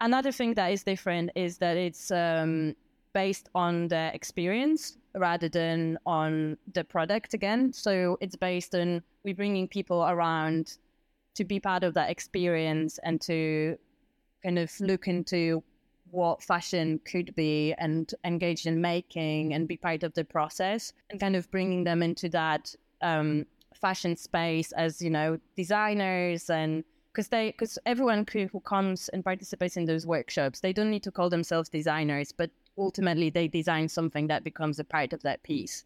Another 0.02 0.32
thing 0.32 0.54
that 0.54 0.72
is 0.72 0.82
different 0.82 1.30
is 1.36 1.58
that 1.58 1.76
it's 1.76 2.10
um, 2.10 2.74
based 3.12 3.48
on 3.54 3.86
the 3.86 4.10
experience 4.12 4.98
rather 5.14 5.48
than 5.48 5.96
on 6.04 6.58
the 6.74 6.82
product 6.82 7.34
again. 7.34 7.72
So 7.72 8.18
it's 8.20 8.34
based 8.34 8.74
on 8.74 9.02
we 9.22 9.32
bringing 9.32 9.68
people 9.68 10.02
around 10.02 10.78
to 11.36 11.44
be 11.44 11.60
part 11.60 11.84
of 11.84 11.94
that 11.94 12.10
experience 12.10 12.98
and 13.04 13.20
to 13.20 13.78
kind 14.42 14.58
of 14.58 14.72
look 14.80 15.06
into 15.06 15.62
what 16.10 16.42
fashion 16.42 17.00
could 17.04 17.32
be 17.36 17.72
and 17.78 18.12
engage 18.24 18.66
in 18.66 18.80
making 18.80 19.54
and 19.54 19.68
be 19.68 19.76
part 19.76 20.02
of 20.02 20.12
the 20.14 20.24
process 20.24 20.92
and 21.10 21.20
kind 21.20 21.36
of 21.36 21.48
bringing 21.52 21.84
them 21.84 22.02
into 22.02 22.28
that 22.28 22.74
um, 23.02 23.46
fashion 23.80 24.16
space 24.16 24.72
as 24.72 25.00
you 25.00 25.10
know 25.10 25.38
designers 25.56 26.50
and 26.50 26.82
because 27.12 27.28
they 27.28 27.50
because 27.50 27.78
everyone 27.84 28.26
who, 28.32 28.46
who 28.46 28.60
comes 28.60 29.08
and 29.10 29.24
participates 29.24 29.76
in 29.76 29.84
those 29.84 30.06
workshops 30.06 30.60
they 30.60 30.72
don't 30.72 30.90
need 30.90 31.02
to 31.02 31.10
call 31.10 31.28
themselves 31.28 31.68
designers 31.68 32.32
but 32.32 32.50
ultimately 32.78 33.30
they 33.30 33.48
design 33.48 33.88
something 33.88 34.26
that 34.26 34.44
becomes 34.44 34.78
a 34.78 34.84
part 34.84 35.12
of 35.12 35.22
that 35.22 35.42
piece. 35.42 35.84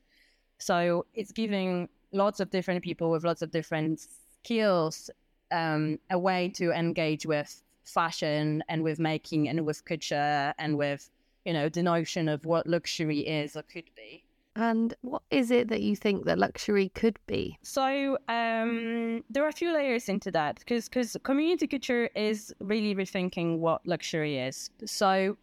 So 0.58 1.06
it's 1.14 1.32
giving 1.32 1.88
lots 2.12 2.40
of 2.40 2.50
different 2.50 2.82
people 2.82 3.10
with 3.10 3.24
lots 3.24 3.42
of 3.42 3.50
different 3.50 4.06
skills 4.42 5.10
um, 5.52 5.98
a 6.10 6.18
way 6.18 6.48
to 6.56 6.72
engage 6.72 7.26
with 7.26 7.62
fashion 7.84 8.64
and 8.68 8.82
with 8.82 8.98
making 8.98 9.48
and 9.48 9.64
with 9.64 9.84
culture 9.84 10.52
and 10.58 10.76
with 10.76 11.08
you 11.44 11.52
know 11.52 11.68
the 11.68 11.82
notion 11.82 12.28
of 12.28 12.44
what 12.44 12.66
luxury 12.66 13.20
is 13.20 13.56
or 13.56 13.62
could 13.62 13.88
be 13.94 14.24
and 14.56 14.94
what 15.02 15.22
is 15.30 15.50
it 15.50 15.68
that 15.68 15.82
you 15.82 15.94
think 15.94 16.24
that 16.24 16.38
luxury 16.38 16.88
could 16.94 17.18
be? 17.26 17.58
So 17.62 18.18
um, 18.28 19.22
there 19.28 19.44
are 19.44 19.48
a 19.48 19.52
few 19.52 19.72
layers 19.72 20.08
into 20.08 20.30
that 20.32 20.58
because 20.58 20.88
because 20.88 21.16
community 21.22 21.66
couture 21.66 22.08
is 22.16 22.54
really 22.60 22.94
rethinking 22.94 23.58
what 23.58 23.86
luxury 23.86 24.38
is. 24.38 24.70
So 24.86 25.36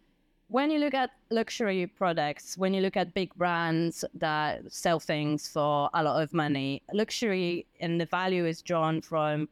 when 0.48 0.70
you 0.70 0.78
look 0.80 0.94
at 0.94 1.10
luxury 1.30 1.86
products, 1.86 2.58
when 2.58 2.74
you 2.74 2.82
look 2.82 2.96
at 2.96 3.14
big 3.14 3.32
brands 3.36 4.04
that 4.14 4.72
sell 4.72 4.98
things 4.98 5.48
for 5.48 5.88
a 5.94 6.02
lot 6.02 6.20
of 6.20 6.34
money, 6.34 6.82
luxury 6.92 7.66
and 7.80 8.00
the 8.00 8.06
value 8.06 8.44
is 8.44 8.62
drawn 8.62 9.00
from 9.00 9.48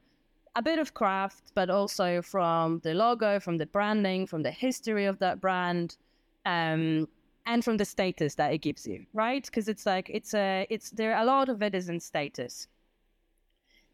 a 0.57 0.63
bit 0.63 0.79
of 0.79 0.93
craft, 0.93 1.53
but 1.55 1.71
also 1.71 2.21
from 2.21 2.81
the 2.81 2.95
logo, 2.95 3.41
from 3.41 3.59
the 3.59 3.67
branding, 3.67 4.27
from 4.27 4.43
the 4.43 4.51
history 4.51 5.07
of 5.07 5.19
that 5.21 5.41
brand. 5.41 5.97
Um, 6.45 7.09
and 7.47 7.65
from 7.65 7.77
the 7.77 7.85
status 7.85 8.35
that 8.37 8.53
it 8.53 8.59
gives 8.59 8.87
you, 8.87 9.05
right? 9.13 9.45
Because 9.45 9.69
it's 9.69 9.87
like 9.87 10.11
it's 10.11 10.35
a 10.35 10.67
it's 10.71 10.91
there 10.91 11.15
are 11.15 11.23
a 11.23 11.27
lot 11.27 11.49
of 11.49 11.63
it 11.63 11.75
is 11.75 11.89
in 11.89 12.01
status. 12.01 12.69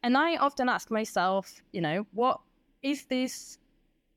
And 0.03 0.17
I 0.17 0.37
often 0.37 0.69
ask 0.69 0.91
myself, 0.91 1.61
you 1.73 1.81
know, 1.81 2.07
what 2.13 2.41
is 2.83 3.07
this 3.07 3.59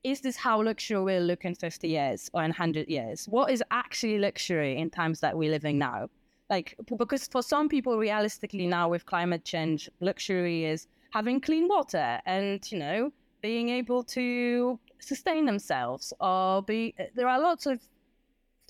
is 0.04 0.20
this 0.20 0.36
how 0.36 0.62
luxury 0.62 1.00
will 1.00 1.22
look 1.22 1.44
in 1.44 1.54
50 1.54 1.88
years 1.88 2.30
or 2.32 2.42
in 2.42 2.50
100 2.50 2.88
years? 2.88 3.26
What 3.26 3.50
is 3.50 3.62
actually 3.70 4.18
luxury 4.18 4.76
in 4.76 4.90
times 4.90 5.20
that 5.20 5.36
we're 5.36 5.50
living 5.50 5.78
now? 5.78 6.08
Like, 6.50 6.76
because 6.98 7.28
for 7.28 7.42
some 7.42 7.68
people, 7.68 7.96
realistically, 7.96 8.66
now 8.66 8.88
with 8.88 9.06
climate 9.06 9.44
change, 9.44 9.88
luxury 10.00 10.64
is 10.64 10.88
having 11.12 11.40
clean 11.40 11.68
water 11.68 12.20
and, 12.26 12.60
you 12.70 12.78
know, 12.78 13.12
being 13.42 13.68
able 13.68 14.02
to 14.02 14.78
sustain 14.98 15.46
themselves 15.46 16.12
or 16.20 16.62
be, 16.62 16.94
there 17.14 17.28
are 17.28 17.40
lots 17.40 17.66
of 17.66 17.80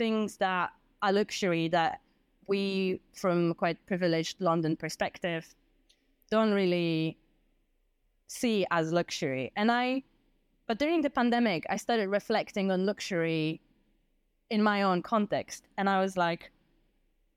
things 0.02 0.36
that 0.38 0.70
are 1.04 1.12
luxury 1.12 1.68
that 1.68 2.00
we, 2.48 3.00
from 3.14 3.52
a 3.52 3.54
quite 3.54 3.78
privileged 3.86 4.40
London 4.40 4.74
perspective, 4.84 5.44
don't 6.28 6.52
really 6.62 7.16
see 8.26 8.66
as 8.72 8.92
luxury. 8.92 9.52
And 9.54 9.70
I, 9.70 10.02
but 10.66 10.80
during 10.80 11.02
the 11.02 11.10
pandemic, 11.20 11.60
I 11.70 11.76
started 11.76 12.08
reflecting 12.08 12.72
on 12.72 12.84
luxury 12.84 13.60
in 14.50 14.60
my 14.60 14.82
own 14.82 15.02
context. 15.02 15.68
And 15.78 15.88
I 15.88 16.00
was 16.00 16.16
like, 16.16 16.50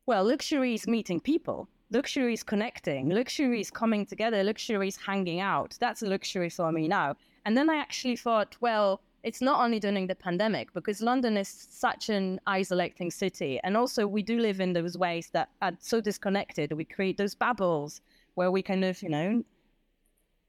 well, 0.07 0.24
luxury 0.24 0.74
is 0.74 0.88
meeting 0.88 1.19
people. 1.19 1.67
Luxury 1.91 2.34
is 2.34 2.43
connecting. 2.43 3.10
Luxury 3.10 3.62
is 3.62 3.69
coming 3.69 4.07
together. 4.07 4.43
Luxury 4.43 4.88
is 4.88 4.98
hanging 4.98 5.39
out. 5.39 5.77
That's 5.79 6.01
a 6.01 6.07
luxury 6.07 6.50
for 6.50 6.72
me 6.72 6.88
now. 6.88 7.15
And 7.45 7.55
then 7.55 7.69
I 7.69 7.75
actually 7.75 8.15
thought, 8.15 8.57
well, 8.60 9.01
it's 9.25 9.41
not 9.41 9.60
only 9.60 9.79
during 9.79 10.05
the 10.05 10.13
pandemic 10.13 10.72
because 10.72 11.01
London 11.01 11.36
is 11.36 11.48
such 11.48 12.10
an 12.10 12.39
isolating 12.46 13.10
city. 13.10 13.60
And 13.63 13.75
also, 13.75 14.05
we 14.05 14.22
do 14.22 14.39
live 14.39 14.60
in 14.62 14.74
those 14.74 15.00
ways 15.00 15.29
that 15.34 15.50
are 15.63 15.74
so 15.79 16.00
disconnected. 16.00 16.72
We 16.72 16.86
create 16.86 17.17
those 17.17 17.34
bubbles 17.34 18.01
where 18.36 18.51
we 18.51 18.62
kind 18.62 18.86
of, 18.86 19.01
you 19.01 19.10
know, 19.10 19.44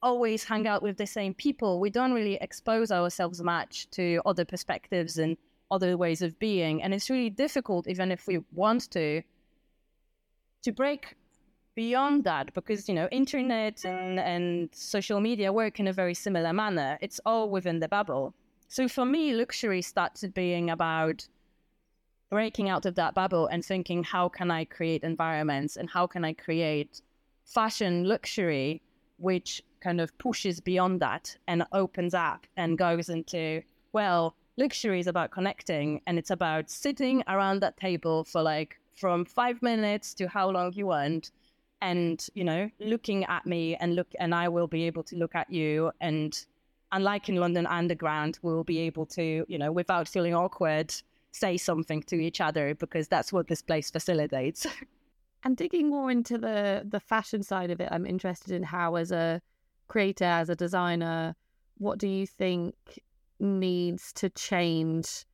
always 0.03 0.45
hang 0.45 0.69
out 0.69 0.83
with 0.83 0.99
the 0.99 1.07
same 1.07 1.33
people. 1.33 1.81
We 1.81 1.89
don't 1.89 2.13
really 2.13 2.35
expose 2.43 2.93
ourselves 2.93 3.43
much 3.43 3.91
to 3.93 4.21
other 4.27 4.45
perspectives 4.45 5.17
and 5.17 5.39
other 5.71 5.97
ways 5.97 6.21
of 6.21 6.39
being. 6.39 6.83
And 6.83 6.93
it's 6.93 7.09
really 7.09 7.31
difficult, 7.31 7.89
even 7.89 8.13
if 8.13 8.27
we 8.27 8.45
want 8.53 8.91
to, 8.91 9.23
to 10.65 10.73
break 10.73 11.17
beyond 11.75 12.25
that 12.25 12.53
because 12.55 12.89
you 12.89 12.95
know 12.95 13.07
internet 13.13 13.85
and, 13.85 14.19
and 14.19 14.71
social 14.73 15.21
media 15.21 15.53
work 15.53 15.79
in 15.79 15.87
a 15.87 15.93
very 15.93 16.15
similar 16.15 16.51
manner 16.51 16.97
it's 17.03 17.21
all 17.27 17.51
within 17.51 17.81
the 17.81 17.89
bubble 17.89 18.35
so 18.69 18.89
for 18.89 19.05
me, 19.05 19.33
luxury 19.33 19.83
started 19.83 20.35
being 20.35 20.71
about 20.71 21.27
breaking 22.31 22.69
out 22.69 22.87
of 22.87 22.97
that 22.97 23.15
bubble 23.15 23.47
and 23.47 23.65
thinking, 23.65 24.03
how 24.03 24.29
can 24.29 24.51
I 24.51 24.65
create 24.65 25.05
environments 25.05 25.77
and 25.77 25.89
how 25.89 26.07
can 26.07 26.25
I 26.25 26.33
create 26.33 27.03
fashion 27.45 28.05
luxury, 28.05 28.83
which 29.19 29.63
kind 29.81 30.01
of 30.01 30.17
pushes 30.19 30.61
beyond 30.61 31.01
that 31.01 31.37
and 31.47 31.65
opens 31.73 32.15
up 32.15 32.47
and 32.57 32.77
goes 32.77 33.09
into, 33.09 33.63
well, 33.93 34.35
luxury 34.57 35.01
is 35.01 35.07
about 35.07 35.31
connecting 35.31 36.01
and 36.07 36.19
it's 36.19 36.31
about 36.31 36.71
sitting 36.71 37.23
around 37.29 37.61
that 37.61 37.77
table 37.77 38.25
for 38.25 38.43
like 38.43 38.77
from 38.97 39.25
five 39.25 39.63
minutes 39.63 40.15
to 40.15 40.27
how 40.27 40.51
long 40.51 40.73
you 40.73 40.87
want 40.87 41.31
and 41.83 42.29
you 42.35 42.43
know 42.43 42.71
looking 42.81 43.25
at 43.27 43.45
me 43.45 43.77
and 43.77 43.95
look 43.95 44.09
and 44.19 44.35
i 44.35 44.49
will 44.49 44.67
be 44.67 44.85
able 44.85 45.03
to 45.03 45.15
look 45.17 45.35
at 45.35 45.51
you 45.53 45.93
and 46.01 46.47
unlike 46.93 47.29
in 47.29 47.37
london 47.37 47.67
underground 47.67 48.39
we'll 48.43 48.65
be 48.65 48.79
able 48.79 49.07
to 49.07 49.45
you 49.49 49.59
know 49.59 49.73
without 49.73 50.09
feeling 50.09 50.35
awkward 50.35 50.93
say 51.33 51.57
something 51.57 52.03
to 52.03 52.17
each 52.17 52.41
other 52.41 52.75
because 52.75 53.09
that's 53.09 53.33
what 53.33 53.49
this 53.49 53.63
place 53.63 53.91
facilitates 53.91 54.67
and 55.45 55.57
digging 55.57 55.91
more 55.91 56.11
into 56.11 56.39
the 56.39 56.83
the 56.89 57.01
fashion 57.01 57.43
side 57.43 57.71
of 57.71 57.81
it 57.81 57.89
i'm 57.91 58.07
interested 58.07 58.53
in 58.53 58.63
how 58.63 58.95
as 58.95 59.13
a 59.13 59.41
creator 59.89 60.25
as 60.25 60.49
a 60.49 60.57
designer 60.57 61.35
what 61.79 61.99
do 61.99 62.09
you 62.09 62.27
think 62.27 62.75
needs 63.39 64.13
to 64.13 64.31
change 64.31 65.25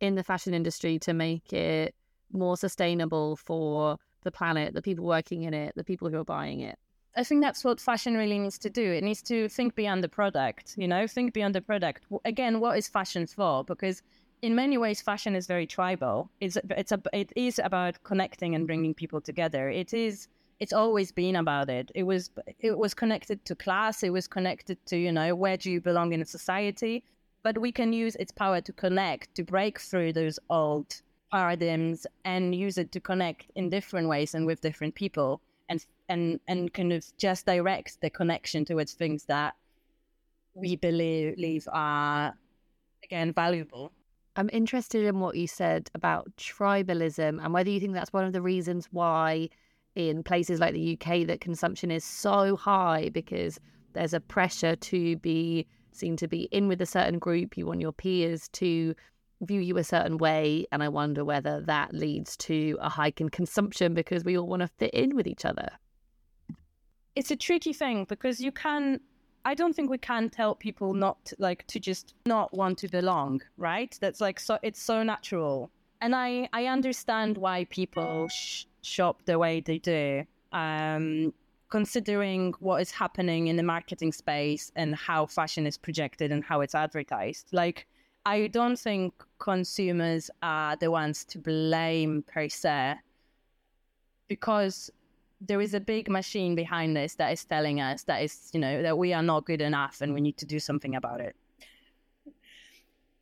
in 0.00 0.16
the 0.16 0.24
fashion 0.24 0.52
industry 0.52 0.98
to 0.98 1.12
make 1.12 1.52
it 1.52 1.94
more 2.32 2.56
sustainable 2.56 3.36
for 3.36 3.96
the 4.22 4.32
planet, 4.32 4.74
the 4.74 4.82
people 4.82 5.04
working 5.04 5.42
in 5.42 5.54
it, 5.54 5.74
the 5.76 5.84
people 5.84 6.08
who 6.08 6.18
are 6.18 6.24
buying 6.24 6.60
it. 6.60 6.78
I 7.14 7.24
think 7.24 7.42
that's 7.42 7.62
what 7.62 7.80
fashion 7.80 8.16
really 8.16 8.38
needs 8.38 8.58
to 8.58 8.70
do. 8.70 8.92
It 8.92 9.04
needs 9.04 9.22
to 9.22 9.48
think 9.48 9.74
beyond 9.74 10.02
the 10.02 10.08
product, 10.08 10.74
you 10.78 10.88
know, 10.88 11.06
think 11.06 11.34
beyond 11.34 11.54
the 11.54 11.60
product. 11.60 12.04
Again, 12.24 12.58
what 12.58 12.78
is 12.78 12.88
fashion 12.88 13.26
for? 13.26 13.64
Because 13.64 14.02
in 14.40 14.54
many 14.54 14.78
ways, 14.78 15.02
fashion 15.02 15.36
is 15.36 15.46
very 15.46 15.66
tribal. 15.66 16.30
It's 16.40 16.56
it's 16.70 16.92
a, 16.92 17.00
it 17.12 17.32
is 17.36 17.58
about 17.58 18.02
connecting 18.02 18.54
and 18.54 18.66
bringing 18.66 18.94
people 18.94 19.20
together. 19.20 19.68
It 19.68 19.92
is 19.92 20.28
it's 20.58 20.72
always 20.72 21.12
been 21.12 21.36
about 21.36 21.68
it. 21.68 21.90
It 21.94 22.04
was 22.04 22.30
it 22.60 22.78
was 22.78 22.94
connected 22.94 23.44
to 23.44 23.54
class. 23.54 24.02
It 24.02 24.10
was 24.10 24.26
connected 24.26 24.78
to 24.86 24.96
you 24.96 25.12
know 25.12 25.34
where 25.34 25.58
do 25.58 25.70
you 25.70 25.80
belong 25.80 26.12
in 26.12 26.22
a 26.22 26.26
society. 26.26 27.04
But 27.42 27.58
we 27.58 27.72
can 27.72 27.92
use 27.92 28.16
its 28.16 28.32
power 28.32 28.60
to 28.60 28.72
connect, 28.72 29.34
to 29.34 29.42
break 29.42 29.80
through 29.80 30.12
those 30.12 30.38
old 30.48 31.02
paradigms 31.32 32.06
and 32.24 32.54
use 32.54 32.78
it 32.78 32.92
to 32.92 33.00
connect 33.00 33.46
in 33.56 33.68
different 33.68 34.08
ways 34.08 34.34
and 34.34 34.46
with 34.46 34.60
different 34.60 34.94
people 34.94 35.40
and 35.68 35.84
and 36.12 36.38
and 36.46 36.72
kind 36.74 36.92
of 36.92 37.04
just 37.16 37.46
direct 37.46 38.00
the 38.02 38.10
connection 38.10 38.64
towards 38.64 38.92
things 38.92 39.24
that 39.24 39.54
we 40.54 40.76
believe 40.76 41.66
are 41.72 42.34
again 43.02 43.32
valuable 43.32 43.90
i'm 44.36 44.50
interested 44.52 45.04
in 45.06 45.20
what 45.20 45.34
you 45.34 45.46
said 45.46 45.90
about 45.94 46.30
tribalism 46.36 47.42
and 47.42 47.52
whether 47.54 47.70
you 47.70 47.80
think 47.80 47.94
that's 47.94 48.12
one 48.12 48.24
of 48.24 48.32
the 48.32 48.42
reasons 48.42 48.88
why 48.92 49.48
in 49.94 50.22
places 50.22 50.60
like 50.60 50.74
the 50.74 50.92
uk 50.94 51.26
that 51.26 51.40
consumption 51.40 51.90
is 51.90 52.04
so 52.04 52.56
high 52.56 53.08
because 53.12 53.58
there's 53.94 54.14
a 54.14 54.20
pressure 54.20 54.76
to 54.76 55.16
be 55.16 55.66
seen 55.92 56.16
to 56.16 56.28
be 56.28 56.42
in 56.52 56.68
with 56.68 56.80
a 56.80 56.86
certain 56.86 57.18
group 57.18 57.56
you 57.56 57.66
want 57.66 57.80
your 57.80 57.92
peers 57.92 58.48
to 58.48 58.94
view 59.42 59.60
you 59.60 59.76
a 59.76 59.84
certain 59.84 60.18
way. 60.18 60.66
And 60.72 60.82
I 60.82 60.88
wonder 60.88 61.24
whether 61.24 61.60
that 61.62 61.92
leads 61.92 62.36
to 62.38 62.78
a 62.80 62.88
hike 62.88 63.20
in 63.20 63.28
consumption 63.28 63.92
because 63.92 64.24
we 64.24 64.38
all 64.38 64.46
want 64.46 64.60
to 64.60 64.68
fit 64.68 64.94
in 64.94 65.16
with 65.16 65.26
each 65.26 65.44
other. 65.44 65.68
It's 67.14 67.30
a 67.30 67.36
tricky 67.36 67.72
thing 67.72 68.04
because 68.04 68.40
you 68.40 68.52
can, 68.52 69.00
I 69.44 69.54
don't 69.54 69.74
think 69.74 69.90
we 69.90 69.98
can 69.98 70.30
tell 70.30 70.54
people 70.54 70.94
not 70.94 71.32
like 71.38 71.66
to 71.68 71.78
just 71.78 72.14
not 72.26 72.54
want 72.56 72.78
to 72.78 72.88
belong, 72.88 73.42
right? 73.56 73.96
That's 74.00 74.20
like, 74.20 74.40
so 74.40 74.58
it's 74.62 74.82
so 74.82 75.02
natural. 75.02 75.70
And 76.00 76.14
I, 76.14 76.48
I 76.52 76.66
understand 76.66 77.38
why 77.38 77.64
people 77.64 78.28
sh- 78.28 78.64
shop 78.82 79.22
the 79.24 79.38
way 79.38 79.60
they 79.60 79.78
do. 79.78 80.24
Um, 80.52 81.32
considering 81.70 82.52
what 82.60 82.82
is 82.82 82.90
happening 82.90 83.46
in 83.46 83.56
the 83.56 83.62
marketing 83.62 84.12
space 84.12 84.70
and 84.76 84.94
how 84.94 85.24
fashion 85.24 85.66
is 85.66 85.78
projected 85.78 86.30
and 86.30 86.44
how 86.44 86.60
it's 86.60 86.74
advertised. 86.74 87.48
Like, 87.52 87.86
I 88.26 88.48
don't 88.48 88.78
think 88.78 89.14
consumers 89.38 90.30
are 90.42 90.76
the 90.76 90.90
ones 90.90 91.24
to 91.24 91.38
blame 91.38 92.24
per 92.30 92.48
se, 92.50 92.96
because 94.28 94.90
there 95.46 95.60
is 95.60 95.74
a 95.74 95.80
big 95.80 96.08
machine 96.08 96.54
behind 96.54 96.96
this 96.96 97.16
that 97.16 97.32
is 97.32 97.44
telling 97.44 97.80
us 97.80 98.04
that 98.04 98.22
is, 98.22 98.50
you 98.52 98.60
know, 98.60 98.82
that 98.82 98.96
we 98.96 99.12
are 99.12 99.22
not 99.22 99.44
good 99.44 99.60
enough 99.60 100.00
and 100.00 100.14
we 100.14 100.20
need 100.20 100.36
to 100.38 100.46
do 100.46 100.58
something 100.58 100.94
about 100.94 101.20
it. 101.20 101.34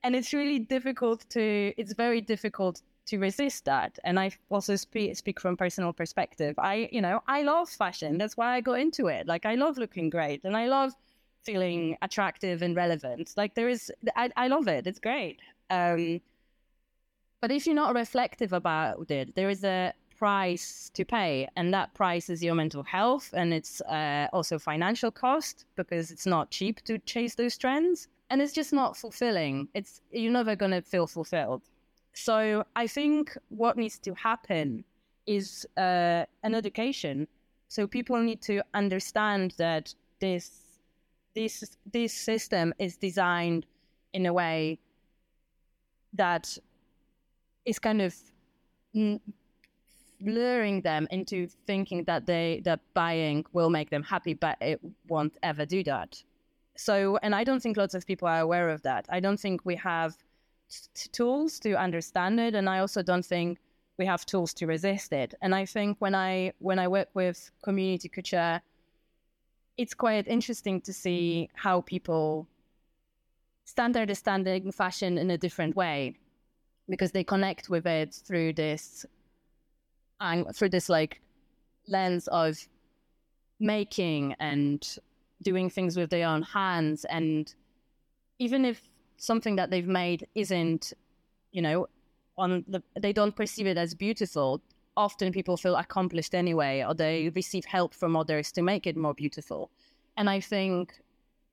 And 0.03 0.15
it's 0.15 0.33
really 0.33 0.59
difficult 0.59 1.25
to, 1.31 1.73
it's 1.77 1.93
very 1.93 2.21
difficult 2.21 2.83
to 3.07 3.19
resist 3.19 3.65
that. 3.65 3.99
And 4.05 4.19
I 4.19 4.31
also 4.51 4.77
speak, 4.77 5.17
speak 5.17 5.41
from 5.41 5.57
personal 5.57 5.93
perspective. 5.93 6.55
I, 6.59 6.89
you 6.93 7.01
know, 7.01 7.23
I 7.27 7.43
love 7.43 7.69
fashion. 7.69 8.19
That's 8.19 8.37
why 8.37 8.55
I 8.55 8.61
got 8.61 8.79
into 8.81 9.09
it. 9.09 9.27
Like, 9.27 9.45
I 9.47 9.55
love 9.57 9.79
looking 9.79 10.11
great 10.11 10.45
and 10.45 10.57
I 10.57 10.69
love 10.69 10.93
feeling 11.43 11.97
attractive 12.03 12.63
and 12.63 12.77
relevant. 12.77 13.33
Like 13.37 13.55
there 13.55 13.69
is, 13.69 13.91
I, 14.15 14.31
I 14.37 14.49
love 14.49 14.69
it. 14.69 14.87
It's 14.87 14.99
great. 14.99 15.41
Um, 15.71 16.21
but 17.41 17.51
if 17.51 17.67
you're 17.67 17.75
not 17.75 17.95
reflective 17.95 18.53
about 18.53 19.11
it, 19.11 19.35
there 19.35 19.49
is 19.49 19.65
a 19.65 19.95
price 20.21 20.91
to 20.93 21.03
pay, 21.03 21.49
and 21.57 21.73
that 21.73 21.95
price 21.95 22.29
is 22.29 22.45
your 22.45 22.55
mental 22.55 22.83
health, 22.83 23.33
and 23.33 23.55
it's 23.55 23.81
uh, 23.81 24.27
also 24.35 24.59
financial 24.59 25.11
cost 25.11 25.65
because 25.77 26.11
it's 26.11 26.27
not 26.27 26.51
cheap 26.51 26.85
to 26.85 26.99
chase 26.99 27.35
those 27.37 27.57
trends, 27.57 28.07
and 28.29 28.43
it's 28.43 28.53
just 28.53 28.73
not 28.73 28.99
fulfilling. 28.99 29.69
It's 29.73 30.03
you're 30.13 30.31
never 30.41 30.55
gonna 30.55 30.83
feel 30.83 31.07
fulfilled. 31.07 31.63
So 32.13 32.65
I 32.77 32.87
think 32.87 33.35
what 33.49 33.79
needs 33.79 33.99
to 34.01 34.13
happen 34.13 34.85
is 35.27 35.67
uh, 35.79 36.27
an 36.43 36.55
education. 36.55 37.27
So 37.69 37.87
people 37.87 38.19
need 38.23 38.43
to 38.43 38.63
understand 38.75 39.55
that 39.57 39.95
this 40.21 40.45
this 41.35 41.79
this 41.91 42.13
system 42.13 42.75
is 42.79 42.99
designed 42.99 43.65
in 44.13 44.27
a 44.27 44.35
way 44.35 44.81
that 46.13 46.59
is 47.65 47.79
kind 47.79 48.03
of 48.03 48.15
luring 50.23 50.83
them 50.83 51.07
into 51.11 51.49
thinking 51.67 52.05
that 52.05 52.27
they 52.27 52.63
that 52.65 52.81
buying 52.95 53.45
will 53.53 53.71
make 53.71 53.91
them 53.91 54.03
happy, 54.03 54.35
but 54.35 54.57
it 54.61 54.81
won't 55.09 55.37
ever 55.43 55.67
do 55.67 55.83
that. 55.85 56.23
So, 56.77 57.19
and 57.23 57.35
I 57.35 57.45
don't 57.45 57.61
think 57.61 57.77
lots 57.77 57.95
of 57.95 58.07
people 58.07 58.29
are 58.29 58.41
aware 58.41 58.71
of 58.71 58.83
that. 58.83 59.07
I 59.09 59.21
don't 59.21 59.39
think 59.39 59.65
we 59.65 59.77
have 59.77 60.17
t- 60.71 61.09
tools 61.13 61.59
to 61.61 61.75
understand 61.75 62.41
it, 62.41 62.55
and 62.55 62.69
I 62.69 62.79
also 62.79 63.03
don't 63.03 63.25
think 63.25 63.59
we 63.99 64.07
have 64.07 64.25
tools 64.25 64.55
to 64.55 64.67
resist 64.67 65.13
it. 65.13 65.35
And 65.43 65.55
I 65.55 65.67
think 65.67 65.97
when 66.01 66.15
I 66.15 66.53
when 66.59 66.79
I 66.79 66.89
work 66.89 67.09
with 67.15 67.51
community 67.63 68.09
couture 68.09 68.63
it's 69.81 69.95
quite 69.95 70.29
interesting 70.29 70.79
to 70.79 70.93
see 70.93 71.49
how 71.55 71.81
people 71.81 72.47
stand 73.65 73.97
understanding 73.97 74.71
fashion 74.71 75.17
in 75.17 75.31
a 75.31 75.39
different 75.39 75.75
way 75.75 76.15
because 76.87 77.13
they 77.13 77.25
connect 77.25 77.71
with 77.71 77.87
it 77.87 78.13
through 78.13 78.53
this 78.53 79.07
and 80.21 80.55
through 80.55 80.69
this 80.69 80.89
like 80.89 81.21
lens 81.89 82.29
of 82.29 82.69
making 83.59 84.35
and 84.41 84.97
doing 85.43 85.71
things 85.71 85.97
with 85.97 86.11
their 86.11 86.29
own 86.29 86.43
hands 86.43 87.05
and 87.07 87.55
even 88.39 88.65
if 88.65 88.89
something 89.17 89.57
that 89.57 89.71
they've 89.71 89.87
made 89.87 90.27
isn't 90.35 90.93
you 91.53 91.63
know 91.63 91.87
on 92.39 92.65
the 92.69 92.83
they 93.01 93.13
don't 93.13 93.37
perceive 93.37 93.67
it 93.67 93.77
as 93.77 93.95
beautiful 93.95 94.63
often 94.97 95.33
people 95.33 95.57
feel 95.57 95.77
accomplished 95.77 96.35
anyway, 96.35 96.85
or 96.87 96.95
they 96.95 97.31
receive 97.35 97.65
help 97.65 97.95
from 97.95 98.17
others 98.17 98.53
to 98.53 98.63
make 98.63 98.87
it 98.87 98.97
more 98.97 99.15
beautiful. 99.15 99.71
And 100.17 100.29
I 100.29 100.41
think 100.41 101.01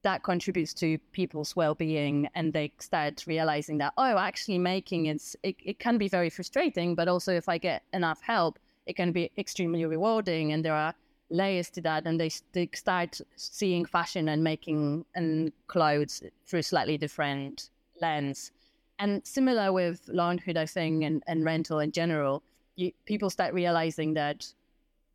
that 0.08 0.24
contributes 0.24 0.74
to 0.74 0.98
people's 1.12 1.56
well-being 1.56 2.30
and 2.36 2.54
they 2.54 2.72
start 2.80 3.16
realizing 3.28 3.78
that 3.78 3.94
oh 3.98 4.18
actually 4.18 4.60
making 4.74 5.06
it, 5.06 5.22
it 5.44 5.78
can 5.80 5.98
be 5.98 6.08
very 6.18 6.30
frustrating 6.30 6.96
but 6.96 7.08
also 7.08 7.32
if 7.42 7.48
i 7.50 7.58
get 7.58 7.84
enough 7.94 8.22
help 8.22 8.54
it 8.88 8.96
can 8.96 9.12
be 9.12 9.30
extremely 9.38 9.86
rewarding. 9.86 10.54
And 10.54 10.66
there 10.66 10.74
are 10.74 10.96
layers 11.30 11.70
to 11.72 11.82
that 11.82 12.08
and 12.08 12.20
they, 12.20 12.32
they 12.54 12.70
start 12.74 13.20
seeing 13.36 13.86
fashion 13.86 14.30
and 14.30 14.44
making 14.44 15.06
and 15.14 15.52
clothes 15.68 16.24
through 16.46 16.60
a 16.60 16.64
slightly 16.64 16.98
different 16.98 17.70
lens. 18.02 18.52
And 19.00 19.22
similar 19.28 19.72
with 19.72 20.08
Loanhood 20.08 20.58
i 20.58 20.66
think 20.66 21.04
and, 21.04 21.22
and 21.28 21.46
rental 21.46 21.80
in 21.80 21.92
general 21.92 22.42
you, 22.78 22.92
people 23.06 23.30
start 23.30 23.54
realizing 23.54 24.16
that 24.16 24.52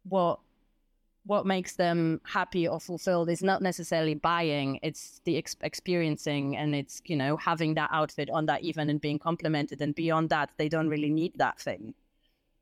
what 0.08 0.38
what 1.24 1.46
makes 1.46 1.76
them 1.76 2.20
happy 2.24 2.66
or 2.66 2.80
fulfilled 2.80 3.28
is 3.28 3.42
not 3.42 3.62
necessarily 3.62 4.14
buying 4.14 4.78
it's 4.82 5.20
the 5.24 5.36
ex- 5.36 5.56
experiencing 5.60 6.56
and 6.56 6.74
it's 6.74 7.00
you 7.04 7.16
know 7.16 7.36
having 7.36 7.74
that 7.74 7.90
outfit 7.92 8.28
on 8.30 8.46
that 8.46 8.64
event 8.64 8.90
and 8.90 9.00
being 9.00 9.18
complimented. 9.18 9.80
And 9.80 9.94
beyond 9.94 10.30
that 10.30 10.50
they 10.56 10.68
don't 10.68 10.88
really 10.88 11.10
need 11.10 11.34
that 11.36 11.60
thing. 11.60 11.94